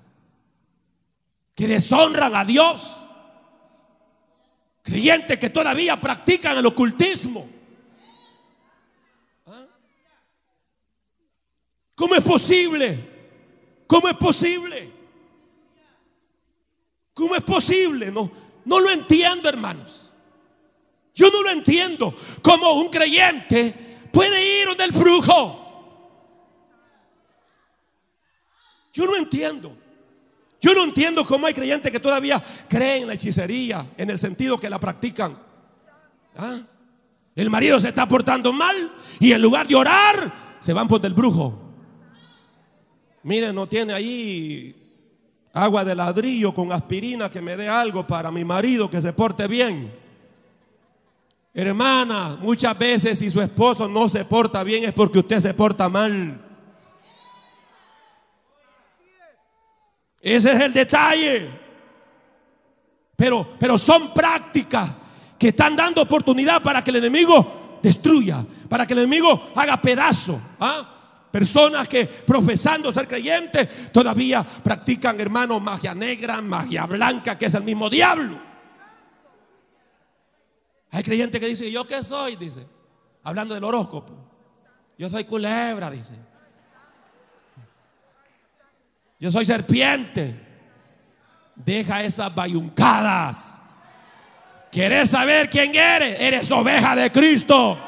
[1.54, 2.98] que deshonran a Dios.
[4.82, 7.48] Creyentes que todavía practican el ocultismo.
[9.46, 9.66] ¿Ah?
[11.94, 13.10] ¿Cómo es posible?
[13.86, 14.90] ¿Cómo es posible?
[17.12, 18.10] ¿Cómo es posible?
[18.10, 18.30] No,
[18.64, 20.10] no lo entiendo, hermanos.
[21.14, 22.14] Yo no lo entiendo.
[22.40, 25.59] Cómo un creyente puede ir del brujo.
[28.92, 29.76] Yo no entiendo.
[30.60, 34.58] Yo no entiendo cómo hay creyentes que todavía creen en la hechicería, en el sentido
[34.58, 35.38] que la practican.
[36.36, 36.60] ¿Ah?
[37.34, 41.14] El marido se está portando mal y en lugar de orar, se van por del
[41.14, 41.58] brujo.
[43.22, 44.76] Miren, no tiene ahí
[45.52, 49.46] agua de ladrillo con aspirina que me dé algo para mi marido que se porte
[49.46, 49.92] bien.
[51.52, 55.88] Hermana, muchas veces si su esposo no se porta bien es porque usted se porta
[55.88, 56.49] mal.
[60.20, 61.50] Ese es el detalle.
[63.16, 64.90] Pero, pero son prácticas
[65.38, 70.40] que están dando oportunidad para que el enemigo destruya, para que el enemigo haga pedazo.
[70.58, 71.28] ¿ah?
[71.30, 77.62] Personas que profesando ser creyentes todavía practican, hermano, magia negra, magia blanca, que es el
[77.62, 78.40] mismo diablo.
[80.90, 82.36] Hay creyentes que dicen, ¿yo qué soy?
[82.36, 82.66] Dice,
[83.22, 84.12] hablando del horóscopo.
[84.98, 86.14] Yo soy culebra, dice.
[89.20, 90.34] Yo soy serpiente.
[91.54, 93.58] Deja esas bayuncadas.
[94.72, 96.18] ¿Quieres saber quién eres?
[96.18, 97.78] Eres oveja de Cristo.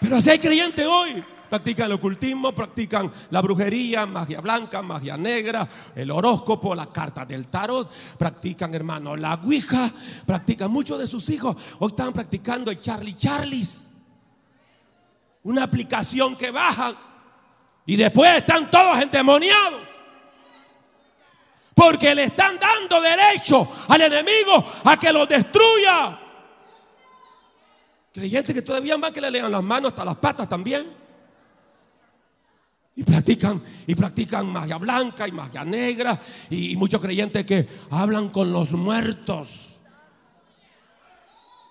[0.00, 1.35] Pero así hay creyentes hoy.
[1.48, 7.48] Practican el ocultismo, practican la brujería, magia blanca, magia negra, el horóscopo, la carta del
[7.48, 9.90] tarot, practican, hermano, la ouija,
[10.26, 11.56] practican muchos de sus hijos.
[11.78, 13.90] Hoy están practicando el Charlie Charlies.
[15.44, 16.96] Una aplicación que bajan
[17.86, 19.82] y después están todos endemoniados.
[21.74, 26.20] Porque le están dando derecho al enemigo a que los destruya.
[28.12, 31.05] Creyentes que todavía más que le lean las manos hasta las patas también.
[32.96, 36.18] Y practican, y practican magia blanca y magia negra.
[36.50, 39.75] Y, y muchos creyentes que hablan con los muertos.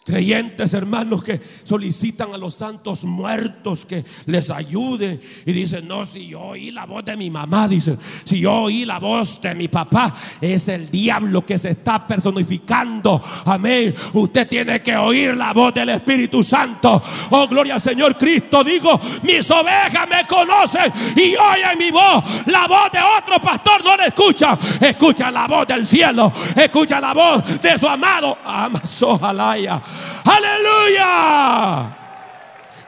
[0.06, 6.28] Creyentes hermanos que solicitan a los santos muertos que les ayude y dicen, no, si
[6.28, 9.68] yo oí la voz de mi mamá, dice, si yo oí la voz de mi
[9.68, 13.20] papá, es el diablo que se está personificando.
[13.46, 13.96] Amén.
[14.14, 17.02] Usted tiene que oír la voz del Espíritu Santo.
[17.32, 18.64] Oh, gloria al Señor Cristo.
[18.64, 22.24] Digo, mis ovejas me conocen y oyen mi voz.
[22.46, 24.56] La voz de otro pastor no la escucha.
[24.80, 26.32] Escucha la voz del cielo.
[26.56, 28.38] Escucha la voz de su amado.
[28.46, 29.82] Amazojalaya.
[30.26, 31.96] Aleluya.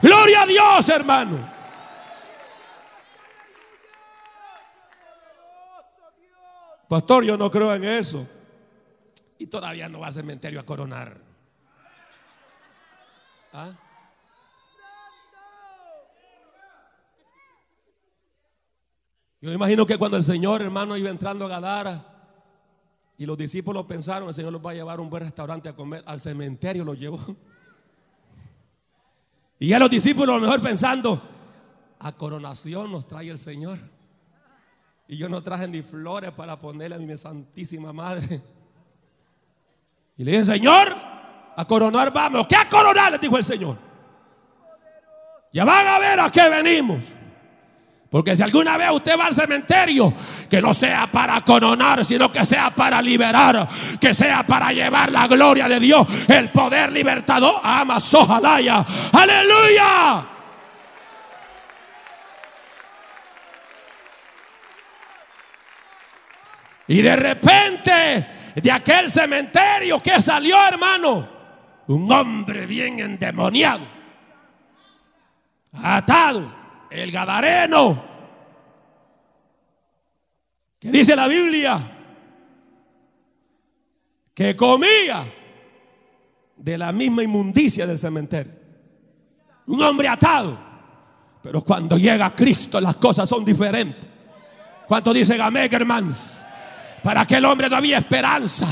[0.00, 1.58] Gloria a Dios, hermano.
[6.88, 8.26] Pastor, yo no creo en eso.
[9.38, 11.16] Y todavía no va al cementerio a coronar.
[13.52, 13.72] ¿Ah?
[19.40, 22.17] Yo me imagino que cuando el Señor, hermano, iba entrando a Gadara
[23.18, 25.74] y los discípulos pensaron, el Señor los va a llevar a un buen restaurante a
[25.74, 27.18] comer, al cementerio los llevó.
[29.60, 31.20] Y ya los discípulos a lo mejor pensando,
[31.98, 33.76] a coronación nos trae el Señor.
[35.08, 38.40] Y yo no traje ni flores para ponerle a mi santísima madre.
[40.16, 40.94] Y le dije, Señor,
[41.56, 42.46] a coronar vamos.
[42.46, 43.10] ¿Qué a coronar?
[43.10, 43.76] Le dijo el Señor.
[45.52, 47.17] Ya van a ver a qué venimos.
[48.10, 50.14] Porque si alguna vez usted va al cementerio,
[50.48, 53.68] que no sea para coronar, sino que sea para liberar,
[54.00, 57.60] que sea para llevar la gloria de Dios, el poder libertador.
[57.62, 58.84] Ama Sojalaya.
[59.12, 60.26] Aleluya.
[66.86, 71.28] Y de repente, de aquel cementerio que salió, hermano,
[71.88, 73.86] un hombre bien endemoniado,
[75.82, 76.57] atado,
[76.90, 78.04] el Gadareno,
[80.78, 81.96] que dice la Biblia,
[84.34, 85.34] que comía
[86.56, 88.52] de la misma inmundicia del cementerio.
[89.66, 90.58] Un hombre atado.
[91.42, 94.08] Pero cuando llega Cristo las cosas son diferentes.
[94.86, 96.16] ¿Cuánto dice amén, hermanos?
[97.02, 98.66] Para aquel hombre no había esperanza.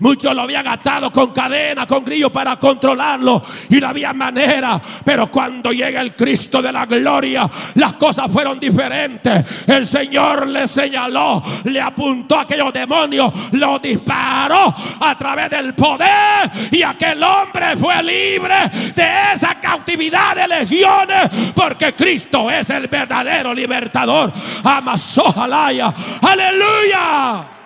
[0.00, 4.80] Muchos lo habían atado con cadena, con grillo para controlarlo y no había manera.
[5.04, 9.44] Pero cuando llega el Cristo de la gloria, las cosas fueron diferentes.
[9.66, 16.50] El Señor le señaló, le apuntó a aquellos demonios, lo disparó a través del poder
[16.70, 18.54] y aquel hombre fue libre
[18.94, 24.32] de esa cautividad de legiones porque Cristo es el verdadero libertador.
[24.64, 25.92] Amazojalaya.
[26.22, 27.61] Aleluya.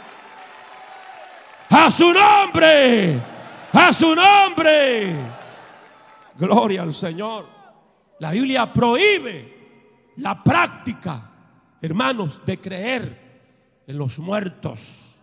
[1.71, 3.23] A su nombre.
[3.73, 5.17] A su nombre.
[6.39, 7.49] Gloria al Señor.
[8.19, 11.31] La Biblia prohíbe la práctica,
[11.83, 15.15] hermanos, de creer en los muertos.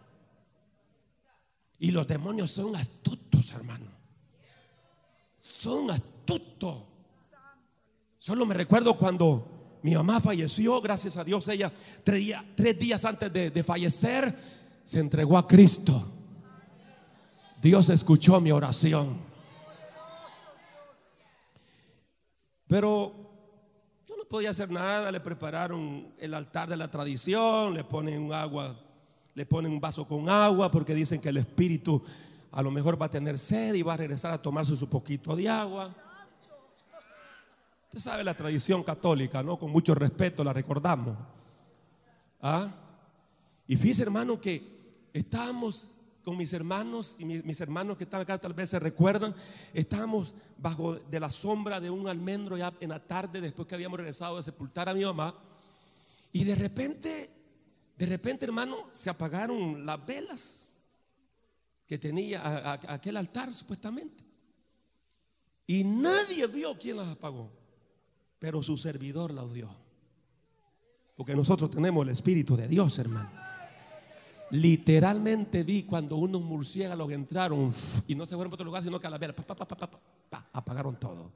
[1.79, 3.87] Y los demonios son astutos, hermano.
[5.37, 6.77] Son astutos.
[8.17, 11.73] Solo me recuerdo cuando mi mamá falleció, gracias a Dios, ella
[12.03, 14.33] tres días, antes de fallecer
[14.85, 16.12] se entregó a Cristo.
[17.63, 19.15] Dios escuchó mi oración.
[22.67, 23.13] Pero
[24.05, 25.09] yo no podía hacer nada.
[25.13, 28.77] Le prepararon el altar de la tradición, le ponen un agua,
[29.33, 32.03] le ponen un vaso con agua porque dicen que el espíritu
[32.51, 35.33] a lo mejor va a tener sed y va a regresar a tomarse su poquito
[35.33, 35.95] de agua.
[37.85, 39.57] Usted sabe la tradición católica, ¿no?
[39.57, 41.15] Con mucho respeto la recordamos.
[42.41, 42.67] ¿Ah?
[43.65, 45.92] Y fíjese, hermano, que estábamos
[46.23, 49.35] con mis hermanos y mis, hermanos que están acá tal vez se recuerdan,
[49.73, 53.97] estábamos bajo de la sombra de un almendro ya en la tarde después que habíamos
[53.97, 55.35] regresado de sepultar a mi mamá
[56.31, 57.29] y de repente,
[57.97, 60.79] de repente hermano, se apagaron las velas
[61.85, 64.23] que tenía aquel altar supuestamente.
[65.67, 67.51] Y nadie vio quién las apagó,
[68.39, 69.69] pero su servidor las vio.
[71.15, 73.42] Porque nosotros tenemos el Espíritu de Dios, hermano.
[74.53, 77.71] Literalmente vi cuando unos murciélagos entraron
[78.07, 79.67] y no se fueron para otro lugar, sino que a la vera, pa, pa, pa,
[79.67, 79.99] pa, pa, pa,
[80.29, 81.31] pa, apagaron todo.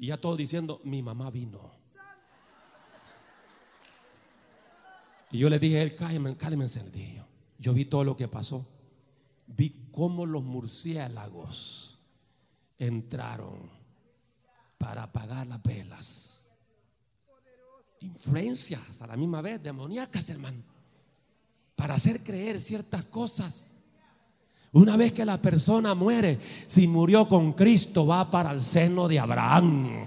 [0.00, 1.70] Y ya todos diciendo, mi mamá vino.
[5.30, 7.24] Y yo le dije a él, le dije yo.
[7.56, 8.66] Yo vi todo lo que pasó.
[9.46, 12.00] Vi cómo los murciélagos
[12.80, 13.70] entraron
[14.76, 16.50] para apagar las velas.
[18.00, 20.77] Influencias a la misma vez, demoníacas, hermano
[21.78, 23.76] para hacer creer ciertas cosas.
[24.72, 29.20] Una vez que la persona muere, si murió con Cristo, va para el seno de
[29.20, 30.04] Abraham.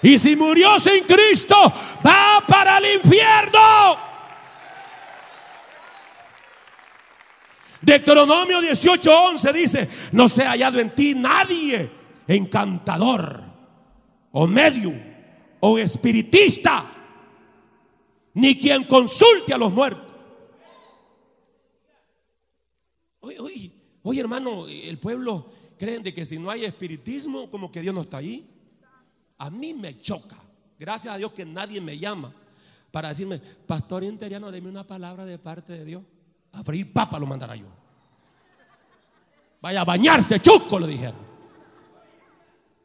[0.00, 1.56] Y si murió sin Cristo,
[2.06, 3.98] va para el infierno.
[7.82, 11.90] Deuteronomio 18:11 dice, no se ha hallado en ti nadie
[12.28, 13.42] encantador
[14.30, 14.94] o medium
[15.58, 16.99] o espiritista
[18.34, 20.10] ni quien consulte a los muertos.
[23.20, 23.72] Oye, oye,
[24.02, 25.46] oye, hermano, el pueblo
[25.78, 28.48] creen de que si no hay espiritismo, como que Dios no está ahí.
[29.38, 30.36] A mí me choca.
[30.78, 32.34] Gracias a Dios que nadie me llama
[32.90, 36.02] para decirme, pastor interiano, deme una palabra de parte de Dios.
[36.52, 37.66] A freír papa lo mandará yo.
[39.60, 41.20] Vaya a bañarse, chuco, le dijeron.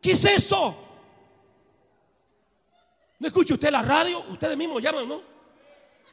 [0.02, 0.78] ¿Qué es eso?
[3.20, 4.24] ¿No escucha usted la radio?
[4.30, 5.35] Ustedes mismos llaman, ¿no?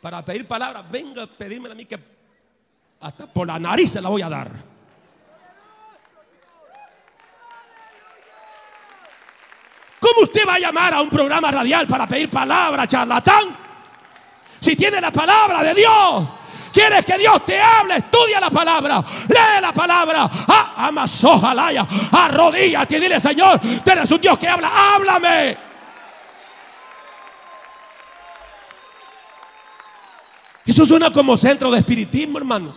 [0.03, 1.97] Para pedir palabras, venga a pedírmela a mí que
[3.01, 4.51] hasta por la nariz se la voy a dar.
[10.01, 13.57] ¿Cómo usted va a llamar a un programa radial para pedir palabra, charlatán?
[14.59, 16.25] Si tiene la palabra de Dios.
[16.73, 17.99] ¿Quieres que Dios te hable?
[17.99, 19.05] Estudia la palabra.
[19.29, 20.29] Lee la palabra.
[20.49, 21.87] Ah, amasojalaya.
[22.11, 24.69] Arrodíllate y dile, Señor, tú eres un Dios que habla.
[24.95, 25.72] Háblame.
[30.73, 32.75] Eso suena como centro de espiritismo, hermano.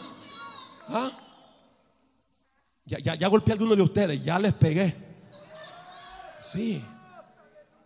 [0.89, 1.09] ¿Ah?
[2.83, 4.93] Ya, ya, ya golpeé a alguno de ustedes, ya les pegué.
[6.41, 6.83] Sí.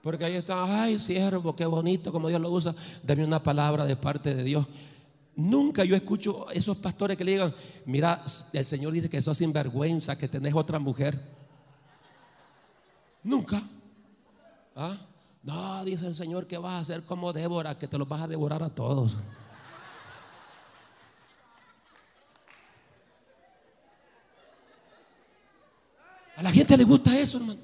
[0.01, 2.73] Porque ahí está, ay, siervo, qué bonito como Dios lo usa.
[3.03, 4.65] Dame una palabra de parte de Dios.
[5.35, 7.53] Nunca yo escucho esos pastores que le digan,
[7.85, 11.23] mira, el Señor dice que sos sinvergüenza, que tenés otra mujer.
[13.21, 13.61] Nunca.
[14.75, 14.97] ¿Ah?
[15.43, 18.27] No, dice el Señor que vas a ser como Débora, que te los vas a
[18.27, 19.15] devorar a todos.
[26.39, 27.59] A la gente le gusta eso, hermano.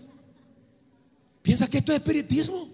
[1.41, 2.67] Piensa que esto es espiritismo.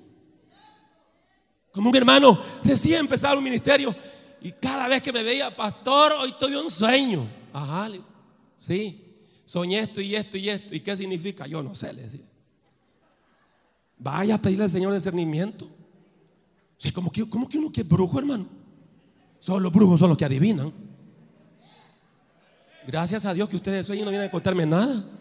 [1.71, 3.95] Como un hermano recién empezaba un ministerio
[4.41, 7.29] y cada vez que me veía, pastor, hoy tuve un sueño.
[7.53, 7.87] Ajá,
[8.57, 10.73] sí, soñé esto y esto y esto.
[10.73, 11.45] ¿Y qué significa?
[11.45, 12.25] Yo no sé, le decía.
[13.99, 15.65] Vaya a pedirle al Señor discernimiento.
[15.65, 18.47] O sea, como que, que uno que es brujo, hermano.
[19.39, 20.73] Solo los brujos son los que adivinan.
[22.87, 25.20] Gracias a Dios que ustedes sueñan y no vienen a contarme nada.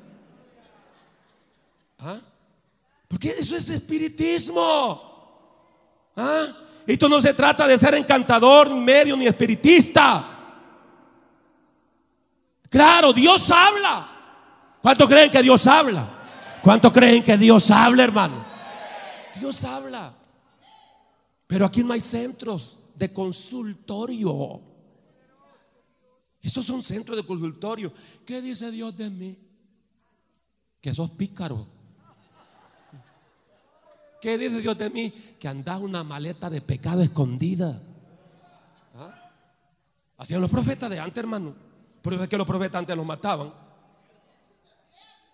[2.03, 2.21] ¿Ah?
[3.09, 5.09] Porque eso es espiritismo.
[6.17, 6.47] ¿Ah?
[6.87, 10.39] Esto no se trata de ser encantador, ni medio, ni espiritista.
[12.69, 14.09] Claro, Dios habla.
[14.81, 16.19] ¿Cuántos creen que Dios habla?
[16.63, 18.47] ¿Cuántos creen que Dios habla, hermanos?
[19.39, 20.15] Dios habla.
[21.47, 24.61] Pero aquí no hay centros de consultorio.
[26.41, 27.93] Esos son centros de consultorio.
[28.25, 29.39] ¿Qué dice Dios de mí?
[30.81, 31.80] Que sos pícaro.
[34.21, 35.11] ¿Qué dice Dios de mí?
[35.39, 37.81] Que andás una maleta de pecado escondida.
[38.95, 39.31] ¿Ah?
[40.19, 41.55] Hacían los profetas de antes, hermano.
[42.03, 43.53] Pero es que los profetas antes los mataban.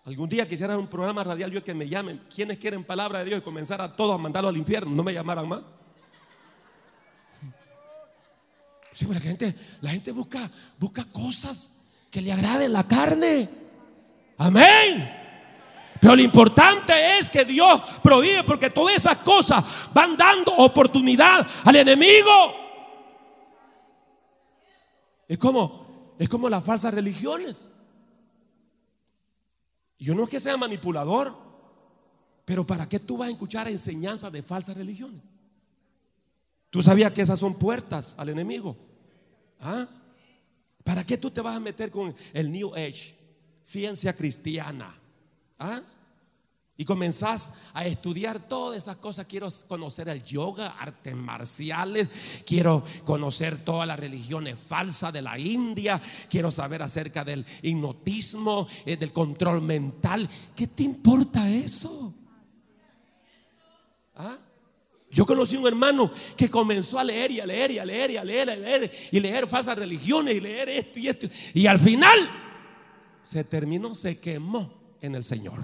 [0.05, 2.21] Algún día quisiera un programa radial yo que me llamen.
[2.33, 4.95] ¿Quiénes quieren palabra de Dios y comenzar a todos a mandarlo al infierno?
[4.95, 5.61] No me llamaran más.
[8.93, 11.73] Sí, porque la gente, la gente busca, busca cosas
[12.09, 13.49] que le agraden la carne.
[14.37, 15.26] Amén.
[16.01, 21.75] Pero lo importante es que Dios prohíbe porque todas esas cosas van dando oportunidad al
[21.75, 22.55] enemigo.
[25.27, 27.73] Es como, es como las falsas religiones.
[29.99, 31.47] Yo no es que sea manipulador,
[32.45, 35.21] Pero ¿para qué tú vas a escuchar enseñanzas de falsas religiones?
[36.69, 38.77] ¿Tú sabías que esas son puertas al enemigo?
[39.59, 39.85] ¿Ah?
[40.81, 43.17] ¿Para qué tú te vas a meter con el New Age,
[43.61, 44.95] ciencia cristiana?
[45.59, 45.81] ¿Ah?
[46.79, 49.25] Y comenzás a estudiar todas esas cosas.
[49.25, 52.11] Quiero conocer el yoga, artes marciales.
[52.45, 55.99] Quiero conocer todas las religiones falsas de la India.
[56.29, 60.29] Quiero saber acerca del hipnotismo, eh, del control mental.
[60.55, 62.13] ¿Qué te importa eso?
[64.15, 64.37] ¿Ah?
[65.09, 68.17] Yo conocí un hermano que comenzó a leer y a leer y a leer y
[68.17, 71.27] a leer y a leer y leer falsas religiones y leer esto y esto.
[71.55, 72.29] Y al final
[73.23, 75.59] se terminó, se quemó en el Señor.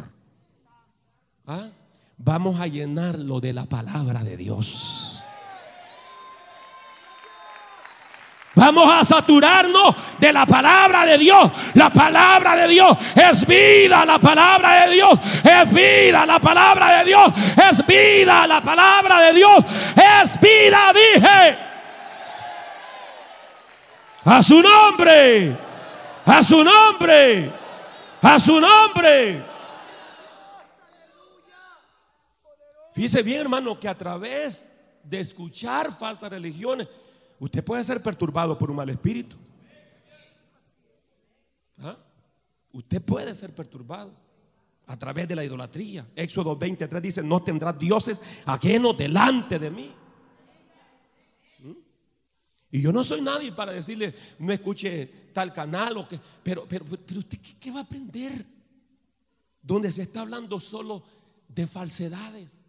[1.47, 1.69] ¿Ah?
[2.17, 5.23] Vamos a llenarlo de la palabra de Dios.
[8.55, 11.51] Vamos a saturarnos de la palabra de Dios.
[11.73, 14.05] La palabra de Dios es vida.
[14.05, 16.25] La palabra de Dios es vida.
[16.25, 17.33] La palabra de Dios
[17.69, 18.45] es vida.
[18.45, 19.65] La palabra de Dios
[19.95, 21.57] es vida, dije.
[24.25, 25.57] A su nombre.
[26.25, 27.62] A su nombre.
[28.23, 29.45] A su nombre.
[32.93, 34.67] Fíjese bien, hermano, que a través
[35.03, 36.87] de escuchar falsas religiones,
[37.39, 39.35] usted puede ser perturbado por un mal espíritu.
[41.79, 41.97] ¿Ah?
[42.71, 44.13] Usted puede ser perturbado
[44.87, 46.07] a través de la idolatría.
[46.15, 49.93] Éxodo 23 dice, no tendrás dioses ajenos delante de mí.
[52.73, 56.83] Y yo no soy nadie para decirle, no escuche tal canal, o que, pero, pero,
[56.83, 58.45] pero usted ¿qué, qué va a aprender?
[59.61, 61.05] Donde se está hablando solo
[61.47, 62.63] de falsedades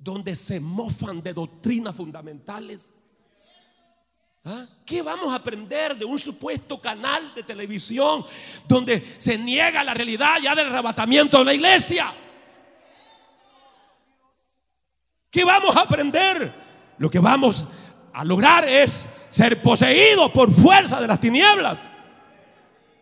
[0.00, 2.94] donde se mofan de doctrinas fundamentales.
[4.42, 4.66] ¿Ah?
[4.86, 8.24] ¿Qué vamos a aprender de un supuesto canal de televisión
[8.66, 12.14] donde se niega la realidad ya del arrebatamiento de la iglesia?
[15.30, 16.50] ¿Qué vamos a aprender?
[16.96, 17.68] Lo que vamos
[18.14, 21.88] a lograr es ser poseídos por fuerza de las tinieblas.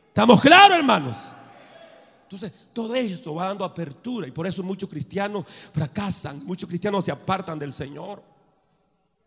[0.09, 1.17] ¿Estamos claros, hermanos?
[2.25, 7.11] Entonces, todo eso va dando apertura y por eso muchos cristianos fracasan, muchos cristianos se
[7.11, 8.23] apartan del Señor.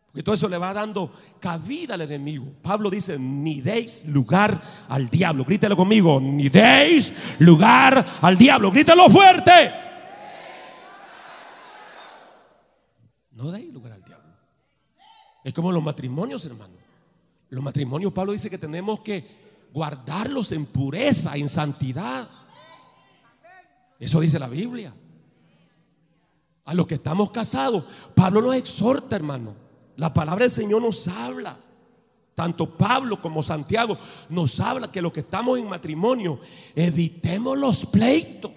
[0.05, 2.45] Porque todo eso le va dando cabida al enemigo.
[2.61, 5.45] Pablo dice, ni deis lugar al diablo.
[5.45, 8.71] Grítelo conmigo, ni deis lugar al diablo.
[8.71, 9.71] Grítelo fuerte.
[13.31, 14.35] No deis lugar al diablo.
[15.45, 16.80] Es como los matrimonios, hermano.
[17.51, 19.27] Los matrimonios, Pablo dice que tenemos que
[19.73, 22.29] guardarlos en pureza, en santidad.
[23.99, 24.93] Eso dice la Biblia.
[26.63, 27.83] A los que estamos casados,
[28.15, 29.53] Pablo nos exhorta, hermano.
[29.97, 31.59] La palabra del Señor nos habla.
[32.33, 33.97] Tanto Pablo como Santiago
[34.29, 36.39] nos habla que los que estamos en matrimonio,
[36.73, 38.53] evitemos los pleitos.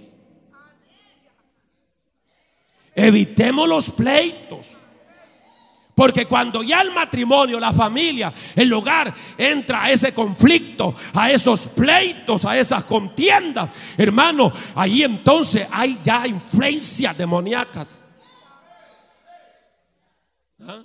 [2.95, 4.84] Evitemos los pleitos.
[5.95, 11.67] Porque cuando ya el matrimonio, la familia, el hogar entra a ese conflicto, a esos
[11.69, 18.07] pleitos, a esas contiendas, hermano, ahí entonces hay ya influencias demoníacas.
[20.67, 20.83] ¿Ah?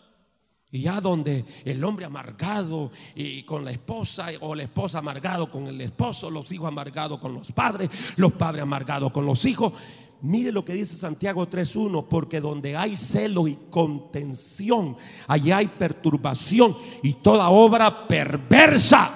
[0.72, 5.66] Y ya donde el hombre amargado y con la esposa o la esposa amargado con
[5.66, 9.74] el esposo, los hijos amargados con los padres, los padres amargados con los hijos,
[10.22, 14.98] Mire lo que dice Santiago 3.1, porque donde hay celo y contención,
[15.28, 19.12] allá hay perturbación y toda obra perversa.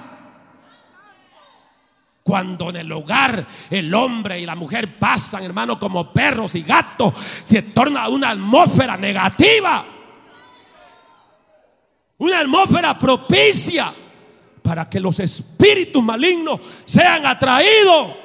[2.22, 7.12] Cuando en el hogar el hombre y la mujer pasan, hermano, como perros y gatos,
[7.44, 9.86] se torna una atmósfera negativa.
[12.16, 13.92] Una atmósfera propicia
[14.62, 18.16] para que los espíritus malignos sean atraídos.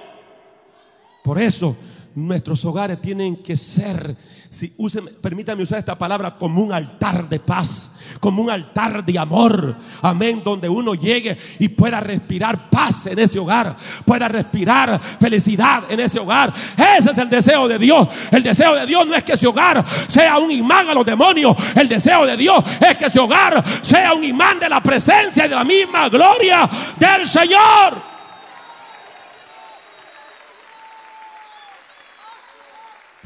[1.21, 1.75] Por eso
[2.15, 4.17] Nuestros hogares tienen que ser,
[4.49, 4.73] si
[5.21, 9.75] permítame usar esta palabra, como un altar de paz, como un altar de amor.
[10.01, 15.99] Amén, donde uno llegue y pueda respirar paz en ese hogar, pueda respirar felicidad en
[15.99, 16.51] ese hogar.
[16.97, 18.07] Ese es el deseo de Dios.
[18.31, 21.55] El deseo de Dios no es que ese hogar sea un imán a los demonios.
[21.75, 25.49] El deseo de Dios es que ese hogar sea un imán de la presencia y
[25.49, 28.08] de la misma gloria del Señor.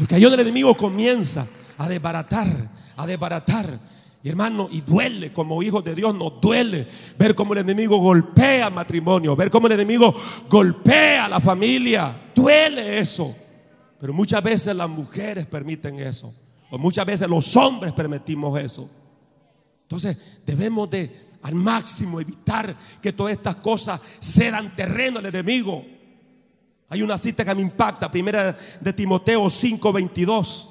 [0.03, 1.47] Porque ahí el enemigo comienza
[1.77, 3.79] a desbaratar, a desbaratar.
[4.21, 8.69] Y hermano, y duele como hijos de Dios, nos duele ver cómo el enemigo golpea
[8.69, 10.13] matrimonio, ver cómo el enemigo
[10.49, 12.31] golpea la familia.
[12.35, 13.33] Duele eso.
[13.97, 16.35] Pero muchas veces las mujeres permiten eso.
[16.69, 18.89] O muchas veces los hombres permitimos eso.
[19.83, 25.92] Entonces debemos de al máximo evitar que todas estas cosas cedan terreno al enemigo.
[26.93, 30.67] Hay una cita que me impacta, primera de Timoteo 5:22.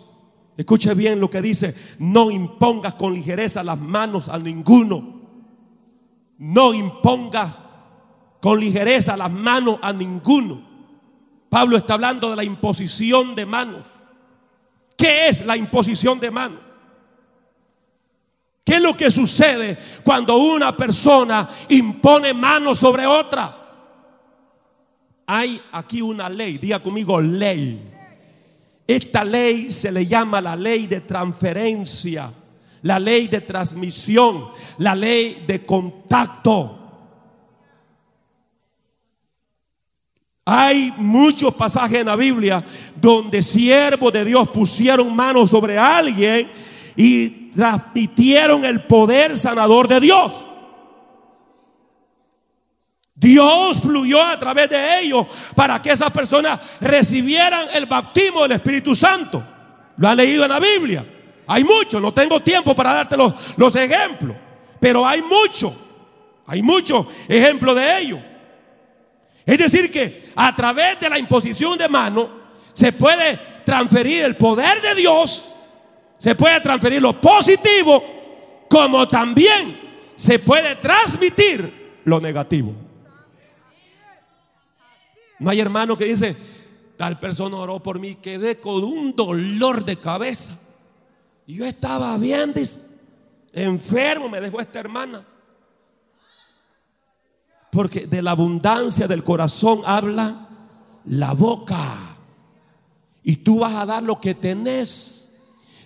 [0.56, 5.20] Escuche bien lo que dice, no impongas con ligereza las manos a ninguno.
[6.38, 7.64] No impongas
[8.40, 10.62] con ligereza las manos a ninguno.
[11.48, 13.84] Pablo está hablando de la imposición de manos.
[14.96, 16.60] ¿Qué es la imposición de manos?
[18.62, 23.61] ¿Qué es lo que sucede cuando una persona impone manos sobre otra?
[25.34, 27.80] Hay aquí una ley, diga conmigo ley.
[28.86, 32.30] Esta ley se le llama la ley de transferencia,
[32.82, 36.78] la ley de transmisión, la ley de contacto.
[40.44, 42.62] Hay muchos pasajes en la Biblia
[43.00, 46.50] donde siervos de Dios pusieron manos sobre alguien
[46.94, 50.51] y transmitieron el poder sanador de Dios.
[53.22, 58.96] Dios fluyó a través de ellos para que esas personas recibieran el bautismo del Espíritu
[58.96, 59.44] Santo.
[59.96, 61.06] Lo ha leído en la Biblia.
[61.46, 64.36] Hay muchos, no tengo tiempo para darte los, los ejemplos,
[64.80, 65.72] pero hay muchos,
[66.48, 68.18] hay muchos ejemplos de ello.
[69.46, 72.28] Es decir, que a través de la imposición de mano
[72.72, 75.46] se puede transferir el poder de Dios,
[76.18, 78.02] se puede transferir lo positivo,
[78.68, 79.80] como también
[80.16, 82.74] se puede transmitir lo negativo.
[85.42, 86.36] No hay hermano que dice,
[86.96, 90.56] tal persona oró por mí, quedé con un dolor de cabeza.
[91.46, 92.54] Yo estaba bien,
[93.52, 95.26] enfermo, me dejó esta hermana.
[97.72, 100.48] Porque de la abundancia del corazón habla
[101.06, 102.16] la boca.
[103.24, 105.21] Y tú vas a dar lo que tenés.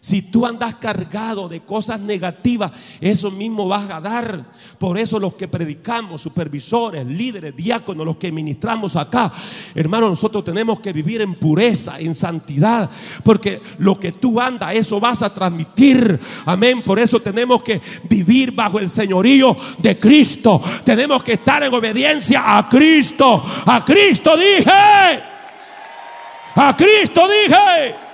[0.07, 4.45] Si tú andas cargado de cosas negativas, eso mismo vas a dar.
[4.79, 9.33] Por eso los que predicamos, supervisores, líderes, diáconos, los que ministramos acá,
[9.75, 12.89] hermanos, nosotros tenemos que vivir en pureza, en santidad,
[13.25, 16.21] porque lo que tú andas, eso vas a transmitir.
[16.45, 16.83] Amén.
[16.83, 20.63] Por eso tenemos que vivir bajo el señorío de Cristo.
[20.85, 23.43] Tenemos que estar en obediencia a Cristo.
[23.67, 24.71] A Cristo dije.
[26.55, 28.06] A Cristo dije.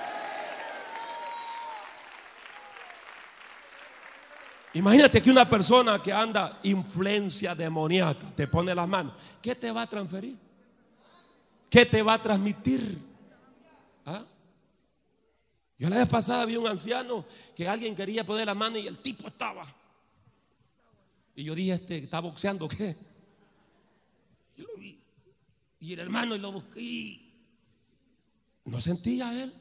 [4.73, 9.13] Imagínate que una persona que anda influencia demoníaca te pone las manos.
[9.41, 10.35] ¿Qué te va a transferir?
[11.69, 12.97] ¿Qué te va a transmitir?
[14.05, 14.25] ¿Ah?
[15.77, 18.97] Yo la vez pasada vi un anciano que alguien quería poner la mano y el
[18.97, 19.63] tipo estaba.
[21.35, 22.95] Y yo dije, este, ¿está boxeando qué?
[24.55, 24.99] Yo lo vi.
[25.79, 27.19] Y el hermano y lo busqué.
[28.65, 29.53] No sentía él.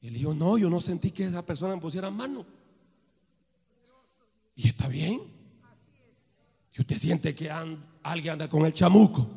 [0.00, 2.57] Y él dijo, no, yo no sentí que esa persona me pusiera mano.
[4.58, 5.20] Y está bien.
[6.70, 7.48] Si usted siente que
[8.02, 9.30] alguien anda con el chamuco,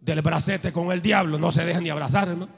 [0.00, 2.50] del bracete con el diablo, no se deja ni abrazar, hermano.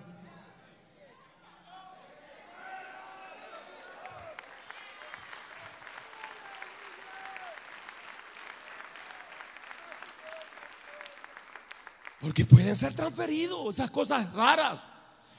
[12.21, 14.81] Porque pueden ser transferidos esas cosas raras,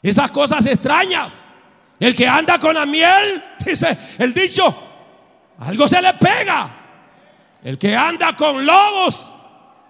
[0.03, 1.41] esas cosas extrañas.
[1.97, 4.84] El que anda con la miel, dice el dicho,
[5.59, 6.81] algo se le pega.
[7.63, 9.29] El que anda con lobos,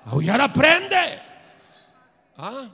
[0.06, 1.22] aullar aprende.
[2.38, 2.70] Ah,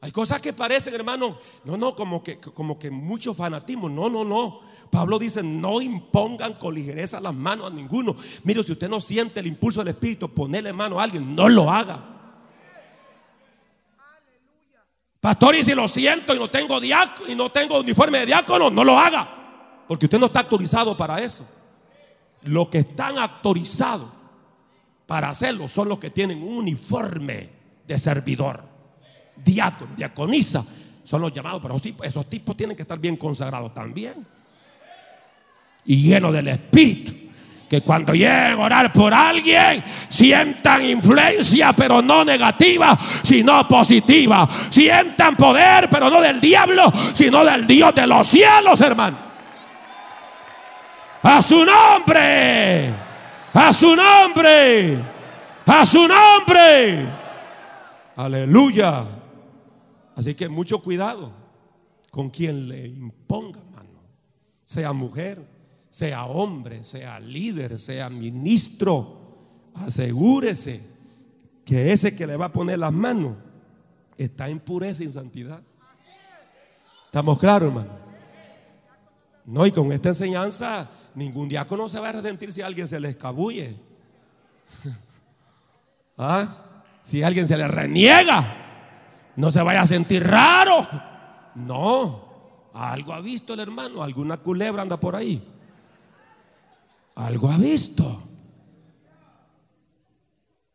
[0.00, 3.88] hay cosas que parecen, hermano, no, no, como que, como que mucho fanatismo.
[3.88, 4.60] No, no, no.
[4.90, 8.16] Pablo dice, no impongan con ligereza las manos a ninguno.
[8.44, 11.70] Mire, si usted no siente el impulso del Espíritu, ponerle mano a alguien, no lo
[11.70, 12.14] haga.
[15.20, 18.70] Pastor, y si lo siento y no tengo diácono y no tengo uniforme de diácono,
[18.70, 19.84] no lo haga.
[19.88, 21.44] Porque usted no está autorizado para eso.
[22.42, 24.10] Los que están autorizados
[25.06, 27.48] para hacerlo son los que tienen un uniforme
[27.86, 28.62] de servidor.
[29.36, 30.64] Diácono, diaconisa,
[31.02, 34.26] son los llamados, pero esos tipos, tienen que estar bien consagrados también.
[35.86, 37.14] Y llenos del Espíritu.
[37.68, 44.48] Que cuando lleguen a orar por alguien, sientan influencia, pero no negativa, sino positiva.
[44.70, 49.27] Sientan poder, pero no del diablo, sino del Dios de los cielos, hermano.
[51.22, 52.94] A su nombre.
[53.52, 54.98] A su nombre.
[55.66, 57.06] A su nombre.
[58.16, 59.06] Aleluya.
[60.14, 61.32] Así que mucho cuidado
[62.10, 64.02] con quien le imponga mano.
[64.64, 65.44] Sea mujer,
[65.90, 69.70] sea hombre, sea líder, sea ministro.
[69.74, 70.82] Asegúrese
[71.64, 73.36] que ese que le va a poner las manos
[74.16, 75.62] está en pureza y santidad.
[77.06, 77.92] ¿Estamos claros, hermano?
[79.46, 83.08] No, y con esta enseñanza Ningún diácono se va a resentir si alguien se le
[83.08, 83.76] escabulle.
[86.16, 86.84] ¿Ah?
[87.02, 90.86] Si alguien se le reniega, no se vaya a sentir raro.
[91.56, 95.42] No, Algo ha visto el hermano, alguna culebra anda por ahí.
[97.16, 98.22] Algo ha visto.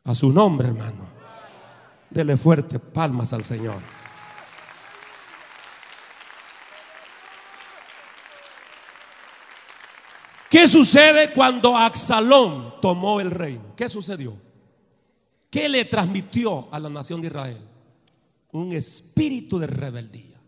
[0.04, 1.06] A su nombre, hermano.
[2.10, 3.80] Dele fuerte palmas al Señor.
[10.54, 13.74] ¿Qué sucede cuando Absalón tomó el reino?
[13.76, 14.38] ¿Qué sucedió?
[15.49, 17.58] ¿Qué le transmitió a la nación de Israel?
[18.51, 20.39] Un espíritu de rebeldía.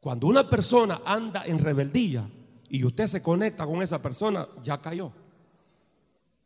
[0.00, 2.28] Cuando una persona anda en rebeldía
[2.68, 5.12] y usted se conecta con esa persona, ya cayó.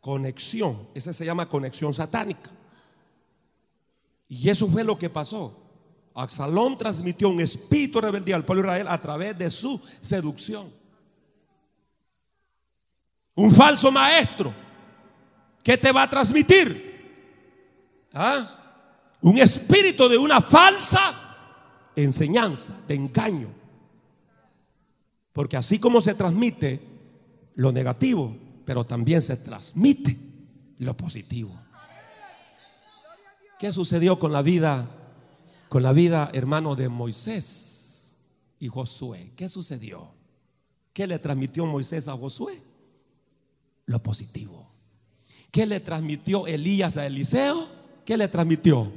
[0.03, 2.51] Conexión, esa se llama conexión satánica.
[4.29, 5.57] Y eso fue lo que pasó.
[6.13, 10.78] Absalón transmitió un espíritu de rebeldía al pueblo de Israel a través de su seducción.
[13.39, 14.53] Un falso maestro.
[15.63, 18.09] ¿Qué te va a transmitir?
[18.13, 19.15] ¿Ah?
[19.21, 21.37] Un espíritu de una falsa
[21.95, 23.49] enseñanza, de engaño.
[25.33, 26.81] Porque así como se transmite
[27.55, 30.19] lo negativo, pero también se transmite
[30.79, 31.57] lo positivo.
[33.61, 34.91] ¿Qué sucedió con la vida,
[35.69, 38.17] con la vida, hermano, de Moisés
[38.59, 39.31] y Josué?
[39.37, 40.11] ¿Qué sucedió?
[40.93, 42.67] ¿Qué le transmitió Moisés a Josué?
[43.89, 44.71] Lo positivo.
[45.51, 47.69] ¿Qué le transmitió Elías a Eliseo?
[48.05, 48.93] ¿Qué le transmitió?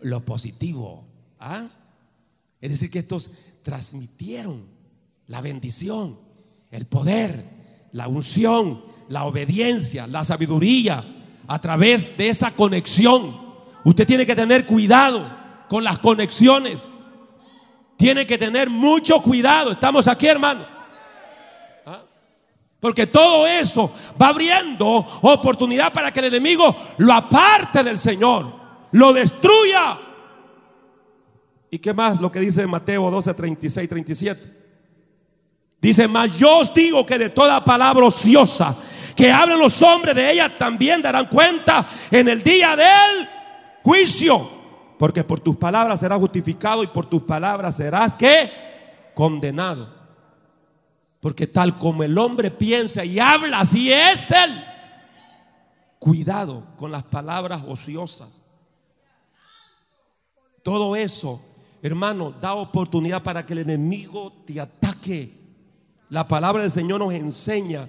[0.00, 1.04] Lo positivo.
[1.38, 1.68] ¿Ah?
[2.60, 3.30] Es decir, que estos
[3.62, 4.64] transmitieron
[5.26, 6.18] la bendición,
[6.70, 7.44] el poder,
[7.92, 11.04] la unción, la obediencia, la sabiduría
[11.46, 13.38] a través de esa conexión.
[13.84, 15.28] Usted tiene que tener cuidado
[15.68, 16.88] con las conexiones.
[17.98, 19.72] Tiene que tener mucho cuidado.
[19.72, 20.75] Estamos aquí, hermano.
[22.80, 28.52] Porque todo eso va abriendo oportunidad para que el enemigo lo aparte del Señor,
[28.92, 29.98] lo destruya.
[31.70, 32.20] ¿Y qué más?
[32.20, 34.56] Lo que dice Mateo 12, 36, 37.
[35.80, 38.76] Dice, mas yo os digo que de toda palabra ociosa
[39.14, 43.28] que hablen los hombres de ella también darán cuenta en el día del
[43.82, 44.50] juicio.
[44.98, 48.50] Porque por tus palabras serás justificado y por tus palabras serás que
[49.14, 49.95] condenado.
[51.26, 54.64] Porque tal como el hombre piensa y habla, así es él.
[55.98, 58.40] Cuidado con las palabras ociosas.
[60.62, 61.42] Todo eso,
[61.82, 65.36] hermano, da oportunidad para que el enemigo te ataque.
[66.10, 67.88] La palabra del Señor nos enseña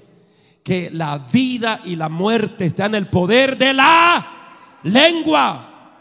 [0.63, 5.93] que la vida y la muerte están en el poder de la lengua.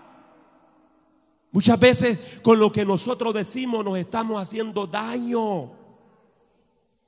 [1.52, 5.84] Muchas veces con lo que nosotros decimos nos estamos haciendo daño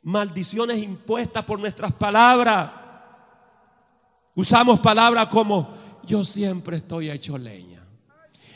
[0.09, 2.71] maldiciones impuestas por nuestras palabras.
[4.35, 5.69] Usamos palabras como
[6.03, 7.85] yo siempre estoy hecho leña.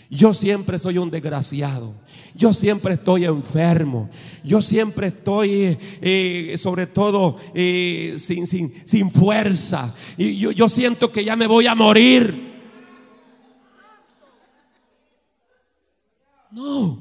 [0.09, 1.95] Yo siempre soy un desgraciado.
[2.35, 4.09] Yo siempre estoy enfermo.
[4.43, 9.95] Yo siempre estoy, eh, sobre todo, eh, sin, sin, sin, fuerza.
[10.17, 12.51] Y yo, yo siento que ya me voy a morir.
[16.51, 16.99] No.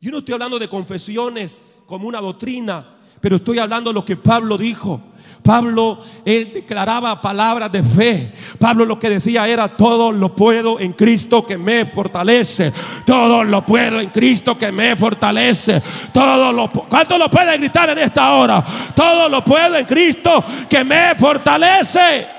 [0.00, 2.95] Yo no estoy hablando de confesiones como una doctrina.
[3.20, 5.00] Pero estoy hablando de lo que Pablo dijo.
[5.46, 8.32] Pablo, él declaraba palabras de fe.
[8.58, 12.72] Pablo lo que decía era, todo lo puedo en Cristo que me fortalece.
[13.06, 15.80] Todo lo puedo en Cristo que me fortalece.
[16.12, 18.64] Todo lo ¿Cuánto lo puede gritar en esta hora?
[18.94, 22.35] Todo lo puedo en Cristo que me fortalece.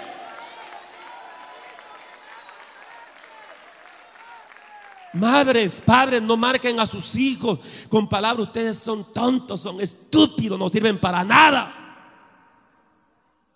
[5.17, 7.59] Madres, padres, no marquen a sus hijos
[7.89, 8.47] con palabras.
[8.47, 11.73] Ustedes son tontos, son estúpidos, no sirven para nada.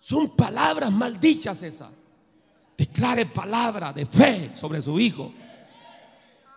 [0.00, 1.88] Son palabras maldichas esas.
[2.76, 5.32] Declare palabra de fe sobre su hijo.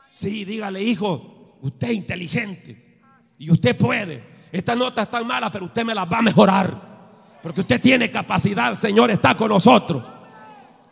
[0.09, 3.01] Sí, dígale, hijo, usted es inteligente
[3.37, 4.23] y usted puede.
[4.51, 6.95] Esta nota está mala, pero usted me la va a mejorar.
[7.43, 10.03] Porque usted tiene capacidad, Señor está con nosotros.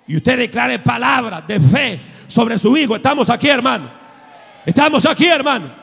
[0.05, 2.95] Y usted declare palabra de fe sobre su hijo.
[2.95, 4.02] Estamos aquí, hermano.
[4.65, 5.75] Estamos aquí, hermano.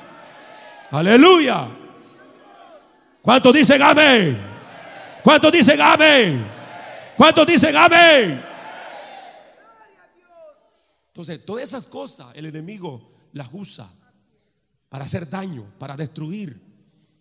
[0.91, 1.69] Aleluya.
[3.23, 4.41] ¿Cuántos dicen amén?
[5.23, 6.47] ¿Cuántos dicen amén?
[7.17, 8.43] ¿Cuántos dicen amén?
[11.09, 13.91] Entonces, todas esas cosas el enemigo las usa
[14.89, 16.61] para hacer daño, para destruir.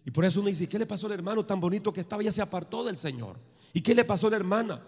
[0.05, 2.23] Y por eso uno dice, ¿qué le pasó al hermano tan bonito que estaba?
[2.23, 3.37] Ya se apartó del Señor.
[3.73, 4.81] ¿Y qué le pasó a la hermana?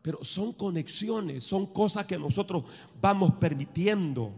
[0.00, 2.64] Pero son conexiones, son cosas que nosotros
[3.00, 4.32] vamos permitiendo.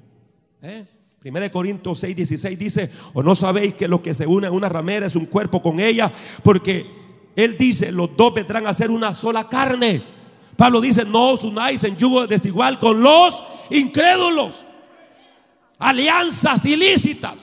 [0.61, 0.87] ¿eh?
[1.25, 4.69] 1 Corintios 6, 16 dice, o no sabéis que lo que se une a una
[4.69, 6.13] ramera es un cuerpo con ella,
[6.43, 6.87] porque
[7.35, 10.03] él dice, los dos vendrán a ser una sola carne.
[10.55, 14.67] Pablo dice, no os unáis en yugo desigual con los incrédulos.
[15.79, 17.37] Alianzas ilícitas.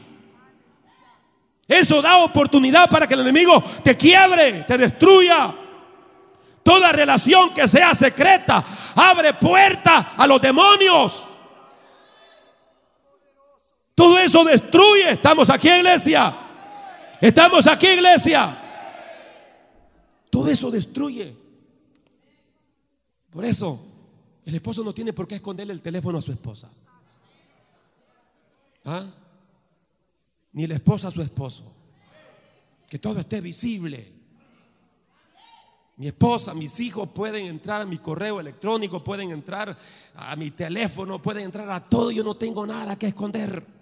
[1.67, 5.55] Eso da oportunidad para que el enemigo te quiebre, te destruya.
[6.61, 8.63] Toda relación que sea secreta
[8.95, 11.30] abre puerta a los demonios.
[14.01, 15.11] Todo eso destruye.
[15.11, 16.35] Estamos aquí, iglesia.
[17.21, 18.57] Estamos aquí, iglesia.
[20.31, 21.37] Todo eso destruye.
[23.29, 23.79] Por eso,
[24.43, 26.71] el esposo no tiene por qué esconderle el teléfono a su esposa.
[28.85, 29.05] ¿Ah?
[30.53, 31.71] Ni la esposa a su esposo.
[32.89, 34.13] Que todo esté visible.
[35.97, 39.77] Mi esposa, mis hijos pueden entrar a mi correo electrónico, pueden entrar
[40.15, 42.09] a mi teléfono, pueden entrar a todo.
[42.09, 43.80] Yo no tengo nada que esconder.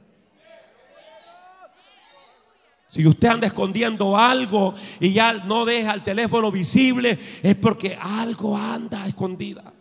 [2.89, 8.57] Si usted anda escondiendo algo y ya no deja el teléfono visible, es porque algo
[8.57, 9.71] anda escondida.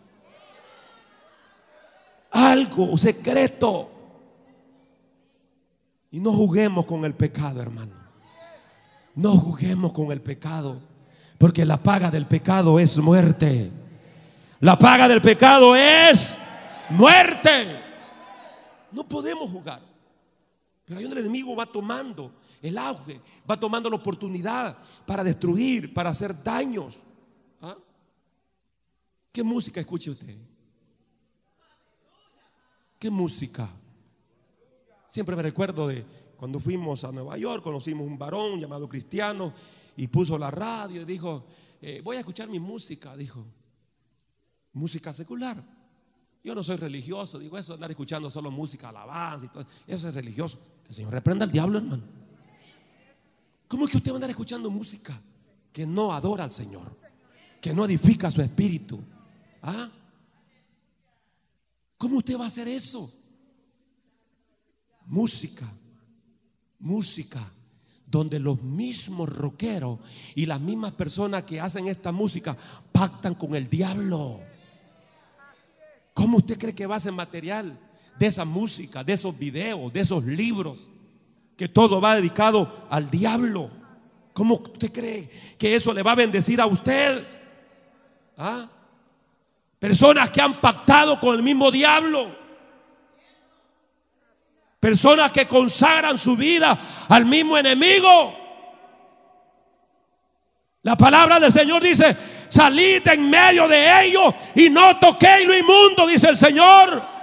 [2.31, 3.89] Algo secreto.
[6.11, 7.93] Y no juguemos con el pecado, hermano.
[9.15, 10.79] No juguemos con el pecado.
[11.39, 13.71] Porque la paga del pecado es muerte.
[14.59, 16.37] La paga del pecado es
[16.91, 17.79] muerte.
[18.91, 19.81] No podemos jugar.
[20.85, 26.09] Pero ahí el enemigo va tomando el auge, va tomando la oportunidad para destruir, para
[26.09, 27.03] hacer daños.
[27.61, 27.77] ¿Ah?
[29.31, 30.37] ¿Qué música escucha usted?
[32.97, 33.69] ¿Qué música?
[35.07, 36.05] Siempre me recuerdo de
[36.35, 39.53] cuando fuimos a Nueva York, conocimos un varón llamado Cristiano
[39.95, 41.45] y puso la radio y dijo,
[41.81, 43.45] eh, voy a escuchar mi música, dijo,
[44.73, 45.63] música secular.
[46.43, 50.13] Yo no soy religioso, digo eso, andar escuchando solo música, alabanza y todo, eso es
[50.13, 50.59] religioso.
[50.87, 52.18] El Señor reprenda al diablo, hermano.
[53.69, 55.21] ¿Cómo es que usted va a andar escuchando música
[55.71, 56.99] que no adora al Señor?
[57.61, 58.99] Que no edifica su espíritu.
[59.61, 59.91] ¿Ah?
[61.95, 63.13] ¿Cómo usted va a hacer eso?
[65.05, 65.71] Música,
[66.79, 67.39] música,
[68.07, 69.99] donde los mismos rockeros
[70.33, 72.57] y las mismas personas que hacen esta música
[72.91, 74.39] pactan con el diablo.
[76.15, 77.79] ¿Cómo usted cree que va a ser material
[78.17, 80.89] de esa música, de esos videos, de esos libros?
[81.59, 83.69] Que todo va dedicado al diablo.
[84.31, 87.27] ¿Cómo usted cree que eso le va a bendecir a usted?
[88.37, 88.65] ¿Ah?
[89.77, 92.33] Personas que han pactado con el mismo diablo.
[94.79, 96.79] Personas que consagran su vida
[97.09, 98.33] al mismo enemigo.
[100.83, 102.15] La palabra del Señor dice,
[102.47, 107.18] salid en medio de ellos y no toquéis lo inmundo, dice el Señor.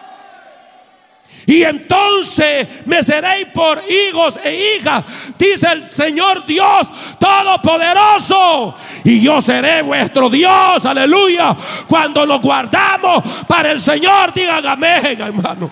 [1.46, 5.04] Y entonces me seréis por hijos e hijas,
[5.38, 6.88] dice el Señor Dios
[7.20, 8.74] Todopoderoso.
[9.04, 11.56] Y yo seré vuestro Dios, aleluya.
[11.86, 15.70] Cuando nos guardamos para el Señor, digan amén, hermano.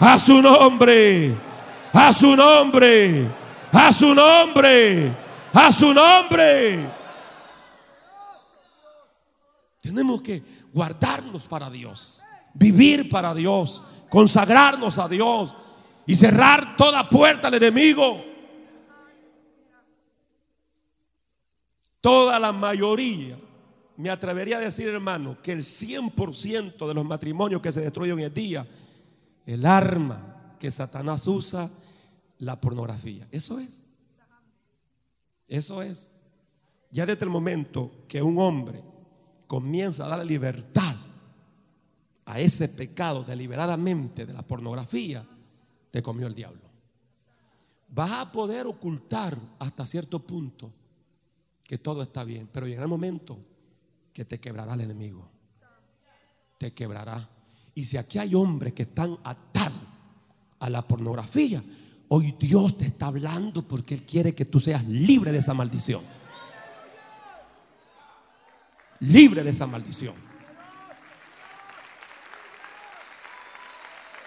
[0.00, 1.36] A su nombre,
[1.92, 3.28] a su nombre,
[3.70, 5.12] a su nombre,
[5.52, 6.80] a su nombre.
[9.80, 10.42] Tenemos que
[10.72, 12.22] guardarnos para Dios,
[12.54, 15.54] vivir para Dios, consagrarnos a Dios
[16.06, 18.24] y cerrar toda puerta al enemigo.
[22.00, 23.38] Toda la mayoría,
[23.96, 28.24] me atrevería a decir hermano, que el 100% de los matrimonios que se destruyen hoy
[28.24, 28.66] en día,
[29.44, 31.70] el arma que Satanás usa,
[32.38, 33.28] la pornografía.
[33.30, 33.82] Eso es.
[35.46, 36.08] Eso es.
[36.90, 38.82] Ya desde el momento que un hombre
[39.50, 40.94] comienza a dar libertad
[42.24, 45.26] a ese pecado deliberadamente de la pornografía,
[45.90, 46.60] te comió el diablo.
[47.88, 50.70] Vas a poder ocultar hasta cierto punto
[51.64, 53.38] que todo está bien, pero llegará el momento
[54.12, 55.28] que te quebrará el enemigo.
[56.56, 57.28] Te quebrará.
[57.74, 59.82] Y si aquí hay hombres que están atados
[60.60, 61.60] a la pornografía,
[62.06, 66.19] hoy Dios te está hablando porque Él quiere que tú seas libre de esa maldición
[69.00, 70.14] libre de esa maldición.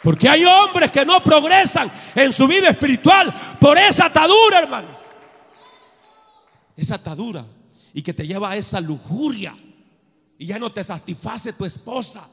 [0.04, 4.98] Porque hay hombres que no progresan en su vida espiritual por esa atadura, hermanos.
[6.76, 7.46] Esa atadura.
[7.94, 9.56] Y que te lleva a esa lujuria.
[10.38, 12.28] Y ya no te satisface tu esposa.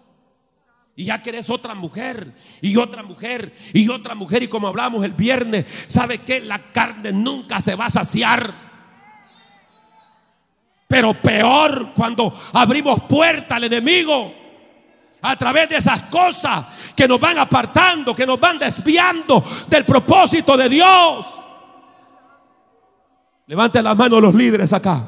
[0.96, 4.42] Y ya querés otra mujer y otra mujer y otra mujer.
[4.42, 8.69] Y como hablamos el viernes, ¿sabe que La carne nunca se va a saciar.
[10.90, 14.34] Pero peor cuando abrimos puerta al enemigo
[15.22, 16.66] a través de esas cosas
[16.96, 21.26] que nos van apartando, que nos van desviando del propósito de Dios.
[23.46, 25.06] Levanten las manos los líderes acá.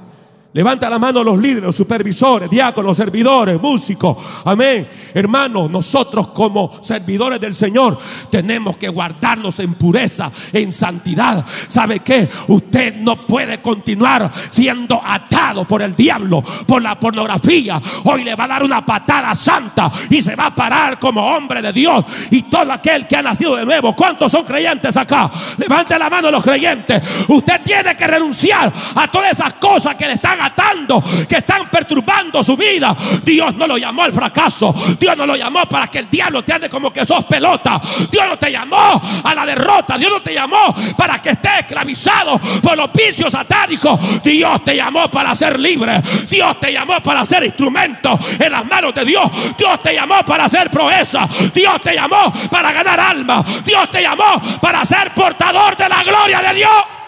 [0.54, 4.18] Levanta la mano los líderes, los supervisores, diáconos, servidores, músicos.
[4.44, 4.86] Amén.
[5.14, 7.98] Hermanos, nosotros como servidores del Señor
[8.30, 11.42] tenemos que guardarnos en pureza, en santidad.
[11.68, 12.28] ¿Sabe qué?
[12.48, 17.80] Usted no puede continuar siendo atado por el diablo, por la pornografía.
[18.04, 21.62] Hoy le va a dar una patada santa y se va a parar como hombre
[21.62, 22.04] de Dios.
[22.30, 25.30] Y todo aquel que ha nacido de nuevo, ¿cuántos son creyentes acá?
[25.56, 27.02] Levante la mano los creyentes.
[27.28, 32.42] Usted tiene que renunciar a todas esas cosas que le están atando, que están perturbando
[32.42, 32.96] su vida.
[33.22, 34.74] Dios no lo llamó al fracaso.
[34.98, 37.80] Dios no lo llamó para que el diablo te ande como que sos pelota.
[38.10, 39.96] Dios no te llamó a la derrota.
[39.98, 43.98] Dios no te llamó para que estés esclavizado por los vicios satánicos.
[44.22, 46.00] Dios te llamó para ser libre.
[46.28, 49.30] Dios te llamó para ser instrumento en las manos de Dios.
[49.56, 51.28] Dios te llamó para hacer proeza.
[51.54, 53.44] Dios te llamó para ganar alma.
[53.64, 57.01] Dios te llamó para ser portador de la gloria de Dios.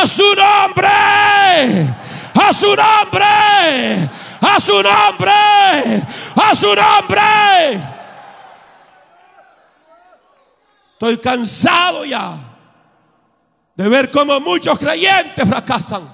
[0.00, 0.88] A su nombre.
[2.34, 4.10] A su nombre.
[4.40, 5.32] A su nombre.
[6.36, 7.90] A su nombre.
[10.92, 12.38] Estoy cansado ya
[13.74, 16.10] de ver cómo muchos creyentes fracasan.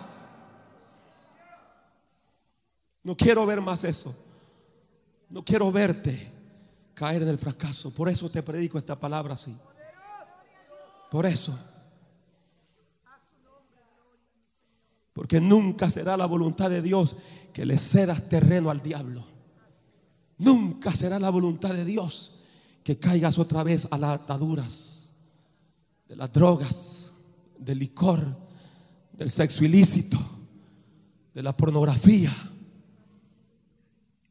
[3.04, 4.16] No quiero ver más eso.
[5.28, 6.32] No quiero verte
[6.92, 7.92] caer en el fracaso.
[7.92, 9.56] Por eso te predico esta palabra así.
[11.08, 11.56] Por eso.
[15.16, 17.16] Porque nunca será la voluntad de Dios
[17.54, 19.24] que le cedas terreno al diablo.
[20.36, 22.34] Nunca será la voluntad de Dios
[22.84, 25.14] que caigas otra vez a las ataduras
[26.06, 27.14] de las drogas,
[27.58, 28.22] del licor,
[29.14, 30.18] del sexo ilícito,
[31.32, 32.30] de la pornografía,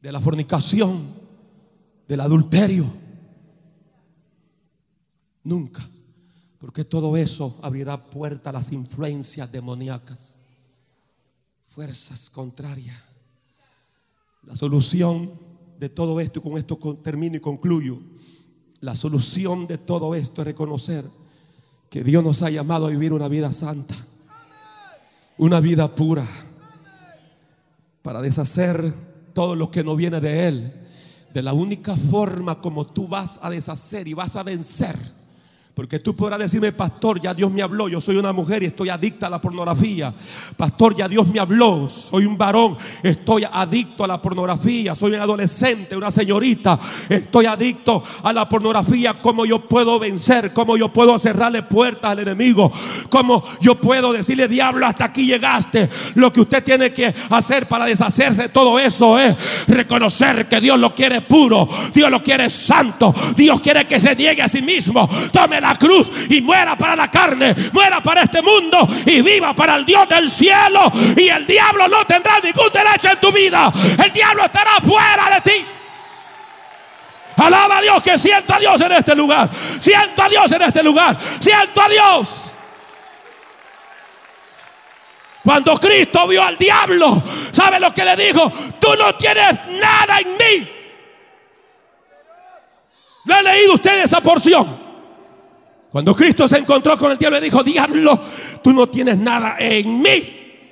[0.00, 1.16] de la fornicación,
[2.06, 2.86] del adulterio.
[5.42, 5.84] Nunca.
[6.58, 10.35] Porque todo eso abrirá puerta a las influencias demoníacas
[11.76, 12.96] fuerzas contrarias.
[14.44, 15.30] La solución
[15.78, 17.98] de todo esto, y con esto termino y concluyo,
[18.80, 21.04] la solución de todo esto es reconocer
[21.90, 23.94] que Dios nos ha llamado a vivir una vida santa,
[25.36, 26.26] una vida pura,
[28.00, 28.94] para deshacer
[29.34, 30.72] todo lo que no viene de Él.
[31.34, 34.96] De la única forma como tú vas a deshacer y vas a vencer
[35.76, 38.88] porque tú podrás decirme, pastor, ya Dios me habló, yo soy una mujer y estoy
[38.88, 40.10] adicta a la pornografía.
[40.56, 45.20] Pastor, ya Dios me habló, soy un varón, estoy adicto a la pornografía, soy un
[45.20, 49.20] adolescente, una señorita, estoy adicto a la pornografía.
[49.20, 50.54] ¿Cómo yo puedo vencer?
[50.54, 52.72] ¿Cómo yo puedo cerrarle puertas al enemigo?
[53.10, 55.90] ¿Cómo yo puedo decirle, diablo, hasta aquí llegaste?
[56.14, 60.80] Lo que usted tiene que hacer para deshacerse de todo eso es reconocer que Dios
[60.80, 65.06] lo quiere puro, Dios lo quiere santo, Dios quiere que se niegue a sí mismo.
[65.30, 69.74] Tome la cruz y muera para la carne, muera para este mundo y viva para
[69.74, 70.92] el Dios del cielo.
[71.16, 73.72] Y el diablo no tendrá ningún derecho en tu vida.
[74.04, 75.66] El diablo estará fuera de ti.
[77.38, 79.50] Alaba a Dios que siento a Dios en este lugar.
[79.80, 81.16] Siento a Dios en este lugar.
[81.40, 82.28] Siento a Dios.
[85.42, 87.22] Cuando Cristo vio al diablo,
[87.52, 88.50] ¿sabe lo que le dijo?
[88.80, 90.72] Tú no tienes nada en mí.
[93.24, 94.85] ¿Le ha leído usted esa porción?
[95.96, 98.20] Cuando Cristo se encontró con el diablo, le dijo, diablo,
[98.62, 100.68] tú no tienes nada en mí.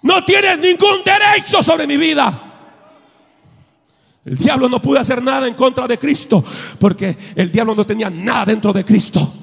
[0.00, 2.54] No tienes ningún derecho sobre mi vida.
[4.24, 6.42] El diablo no pudo hacer nada en contra de Cristo
[6.78, 9.34] porque el diablo no tenía nada dentro de Cristo.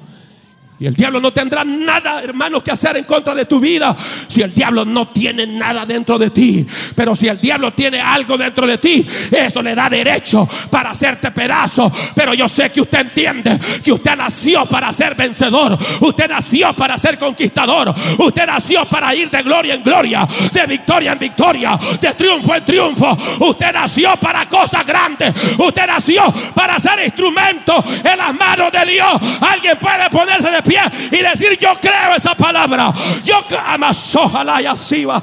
[0.82, 3.96] Y el diablo no tendrá nada, hermanos, que hacer en contra de tu vida
[4.26, 6.66] si el diablo no tiene nada dentro de ti.
[6.96, 11.30] Pero si el diablo tiene algo dentro de ti, eso le da derecho para hacerte
[11.30, 11.92] pedazo.
[12.16, 15.78] Pero yo sé que usted entiende que usted nació para ser vencedor.
[16.00, 17.94] Usted nació para ser conquistador.
[18.18, 22.64] Usted nació para ir de gloria en gloria, de victoria en victoria, de triunfo en
[22.64, 23.16] triunfo.
[23.38, 25.32] Usted nació para cosas grandes.
[25.58, 26.24] Usted nació
[26.56, 29.20] para ser instrumento en las manos de Dios.
[29.42, 30.71] Alguien puede ponerse de pie
[31.10, 32.92] y decir yo creo esa palabra.
[33.22, 35.22] Yo amas ojalá y así va.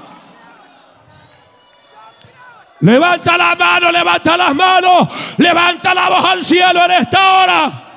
[2.82, 5.08] Levanta la mano, levanta las manos,
[5.38, 7.89] levanta la voz al cielo en esta hora.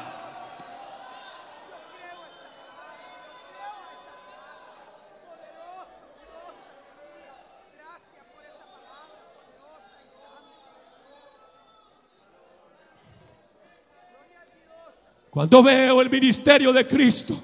[15.33, 17.43] Cuando veo el ministerio de Cristo,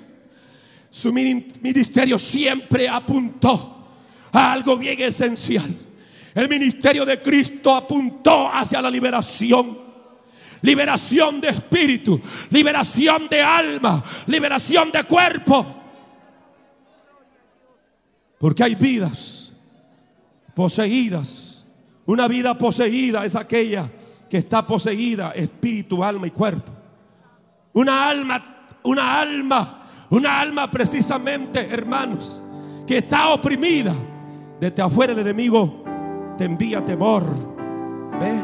[0.91, 3.89] su ministerio siempre apuntó
[4.31, 5.75] a algo bien esencial.
[6.35, 9.89] El ministerio de Cristo apuntó hacia la liberación.
[10.61, 12.21] liberación de espíritu,
[12.51, 15.83] liberación de alma, liberación de cuerpo.
[18.39, 19.51] Porque hay vidas
[20.55, 21.65] poseídas.
[22.05, 23.91] Una vida poseída es aquella
[24.29, 26.78] que está poseída espíritu, alma y cuerpo.
[27.79, 28.43] Una alma,
[28.83, 32.43] una alma, una alma precisamente, hermanos,
[32.85, 33.95] que está oprimida.
[34.59, 35.85] Desde afuera el enemigo
[36.37, 37.23] te envía temor,
[38.19, 38.35] ¿ve?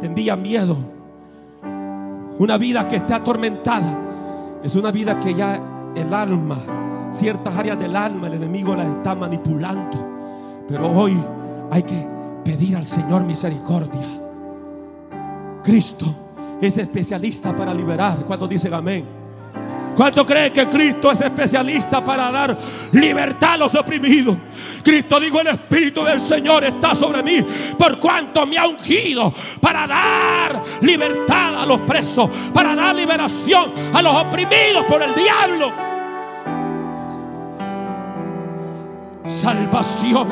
[0.00, 0.76] te envía miedo.
[2.40, 3.96] Una vida que está atormentada
[4.64, 5.62] es una vida que ya
[5.94, 6.58] el alma,
[7.12, 10.64] ciertas áreas del alma, el enemigo las está manipulando.
[10.66, 11.16] Pero hoy
[11.70, 12.08] hay que
[12.44, 14.08] pedir al Señor misericordia.
[15.62, 16.29] Cristo
[16.66, 18.24] es especialista para liberar.
[18.26, 19.20] Cuando dicen amén?
[19.96, 22.56] ¿Cuánto cree que Cristo es especialista para dar
[22.92, 24.36] libertad a los oprimidos?
[24.82, 27.44] Cristo dijo, el Espíritu del Señor está sobre mí,
[27.78, 34.00] por cuanto me ha ungido para dar libertad a los presos, para dar liberación a
[34.00, 35.72] los oprimidos por el diablo.
[39.26, 40.28] Salvación,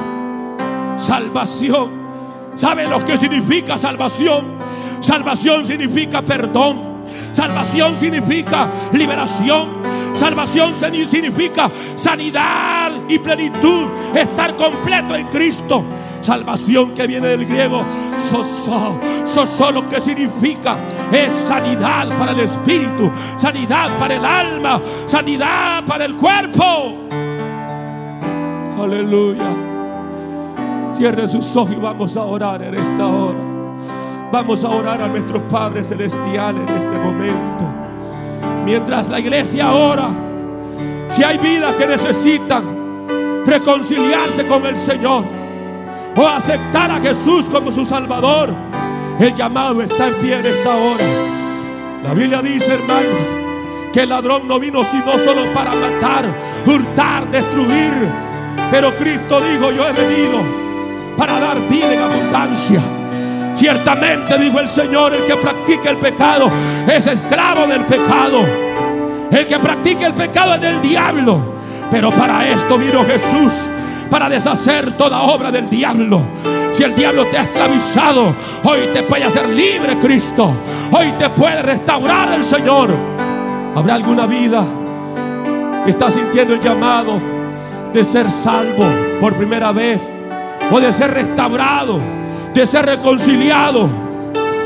[0.97, 2.09] salvación.
[2.55, 4.68] ¿Saben lo que significa salvación?
[5.01, 6.89] Salvación significa perdón.
[7.33, 9.79] Salvación significa liberación.
[10.15, 13.87] Salvación significa sanidad y plenitud.
[14.15, 15.85] Estar completo en Cristo.
[16.20, 17.85] Salvación que viene del griego
[18.19, 18.99] soso.
[19.25, 20.79] Soso lo que significa
[21.12, 26.97] es sanidad para el espíritu, sanidad para el alma, sanidad para el cuerpo.
[28.83, 29.45] Aleluya.
[30.93, 33.58] Cierre sus ojos y vamos a orar en esta hora.
[34.31, 37.65] Vamos a orar a nuestros padres celestiales en este momento.
[38.65, 40.11] Mientras la iglesia ora,
[41.09, 45.25] si hay vidas que necesitan reconciliarse con el Señor
[46.15, 48.55] o aceptar a Jesús como su Salvador,
[49.19, 51.05] el llamado está en pie en esta hora.
[52.05, 53.23] La Biblia dice, hermanos,
[53.95, 56.27] que el ladrón no vino sino solo para matar,
[56.67, 57.95] hurtar, destruir.
[58.71, 60.39] Pero Cristo dijo, yo he venido
[61.17, 62.98] para dar vida en abundancia.
[63.59, 66.49] Ciertamente, dijo el Señor, el que practica el pecado
[66.87, 68.47] es esclavo del pecado.
[69.33, 71.43] El que practica el pecado es del diablo.
[71.91, 73.69] Pero para esto vino Jesús,
[74.09, 76.23] para deshacer toda obra del diablo.
[76.71, 78.33] Si el diablo te ha esclavizado,
[78.63, 80.57] hoy te puede hacer libre Cristo.
[80.93, 82.91] Hoy te puede restaurar el Señor.
[83.75, 84.65] ¿Habrá alguna vida
[85.85, 87.21] que está sintiendo el llamado
[87.93, 88.85] de ser salvo
[89.21, 90.15] por primera vez?
[90.71, 92.18] O de ser restaurado
[92.59, 93.89] de ser reconciliado.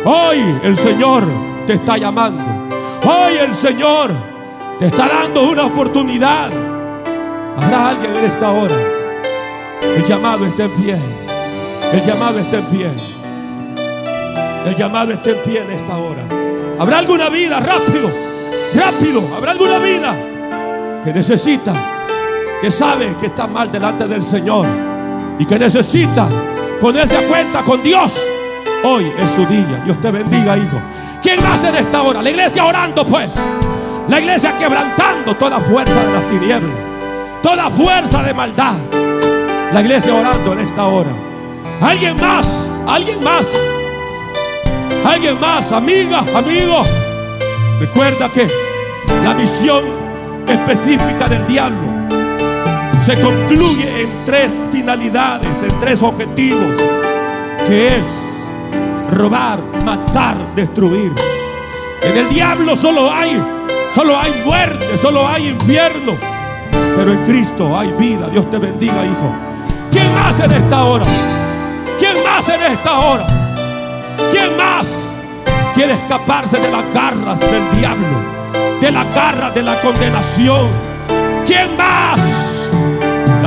[0.07, 1.25] Hoy el Señor
[1.67, 2.43] te está llamando.
[3.05, 4.11] Hoy el Señor
[4.79, 6.51] te está dando una oportunidad.
[7.55, 8.75] Habrá alguien en esta hora.
[9.83, 10.97] El llamado está en pie.
[11.93, 12.91] El llamado está en pie.
[14.65, 16.23] El llamado está en pie en esta hora.
[16.79, 18.11] Habrá alguna vida, rápido,
[18.75, 19.23] rápido.
[19.37, 20.17] Habrá alguna vida
[21.05, 21.75] que necesita,
[22.59, 24.67] que sabe que está mal delante del Señor
[25.39, 26.27] y que necesita
[26.83, 28.29] ponerse a cuenta con Dios.
[28.83, 29.81] Hoy es su día.
[29.85, 30.83] Dios te bendiga, hijo.
[31.23, 32.21] ¿Quién más en esta hora?
[32.21, 33.41] La iglesia orando, pues.
[34.09, 36.77] La iglesia quebrantando toda fuerza de las tinieblas.
[37.41, 38.75] Toda fuerza de maldad.
[39.73, 41.13] La iglesia orando en esta hora.
[41.81, 43.57] Alguien más, alguien más.
[45.05, 46.83] Alguien más, amiga, amigo.
[47.79, 48.49] Recuerda que
[49.23, 49.85] la misión
[50.49, 51.92] específica del diablo
[53.03, 56.77] se concluye en tres finalidades, en tres objetivos,
[57.67, 58.49] que es
[59.11, 61.13] robar, matar, destruir.
[62.03, 63.43] En el diablo solo hay,
[63.93, 66.15] solo hay muerte, solo hay infierno,
[66.97, 68.29] pero en Cristo hay vida.
[68.29, 69.35] Dios te bendiga, hijo.
[69.91, 71.07] ¿Quién más en esta hora?
[71.99, 73.27] ¿Quién más en esta hora?
[74.31, 75.23] ¿Quién más
[75.75, 78.23] quiere escaparse de las garras del diablo?
[78.81, 80.69] De la garra de la condenación.
[81.45, 82.62] ¿Quién más?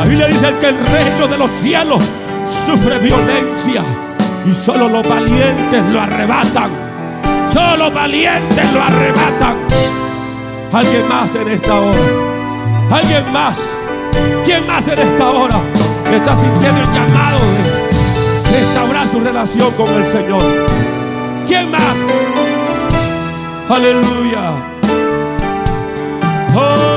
[0.05, 1.99] La Biblia dice que el reino de los cielos
[2.47, 3.81] sufre violencia
[4.45, 6.69] y solo los valientes lo arrebatan.
[7.51, 9.57] Solo valientes lo arrebatan.
[10.71, 11.99] Alguien más en esta hora.
[12.91, 13.57] Alguien más.
[14.45, 15.59] ¿Quién más en esta hora
[16.13, 20.43] está sintiendo el llamado de restaurar su relación con el Señor?
[21.47, 21.99] ¿Quién más?
[23.67, 24.51] Aleluya.
[26.53, 26.94] Oh,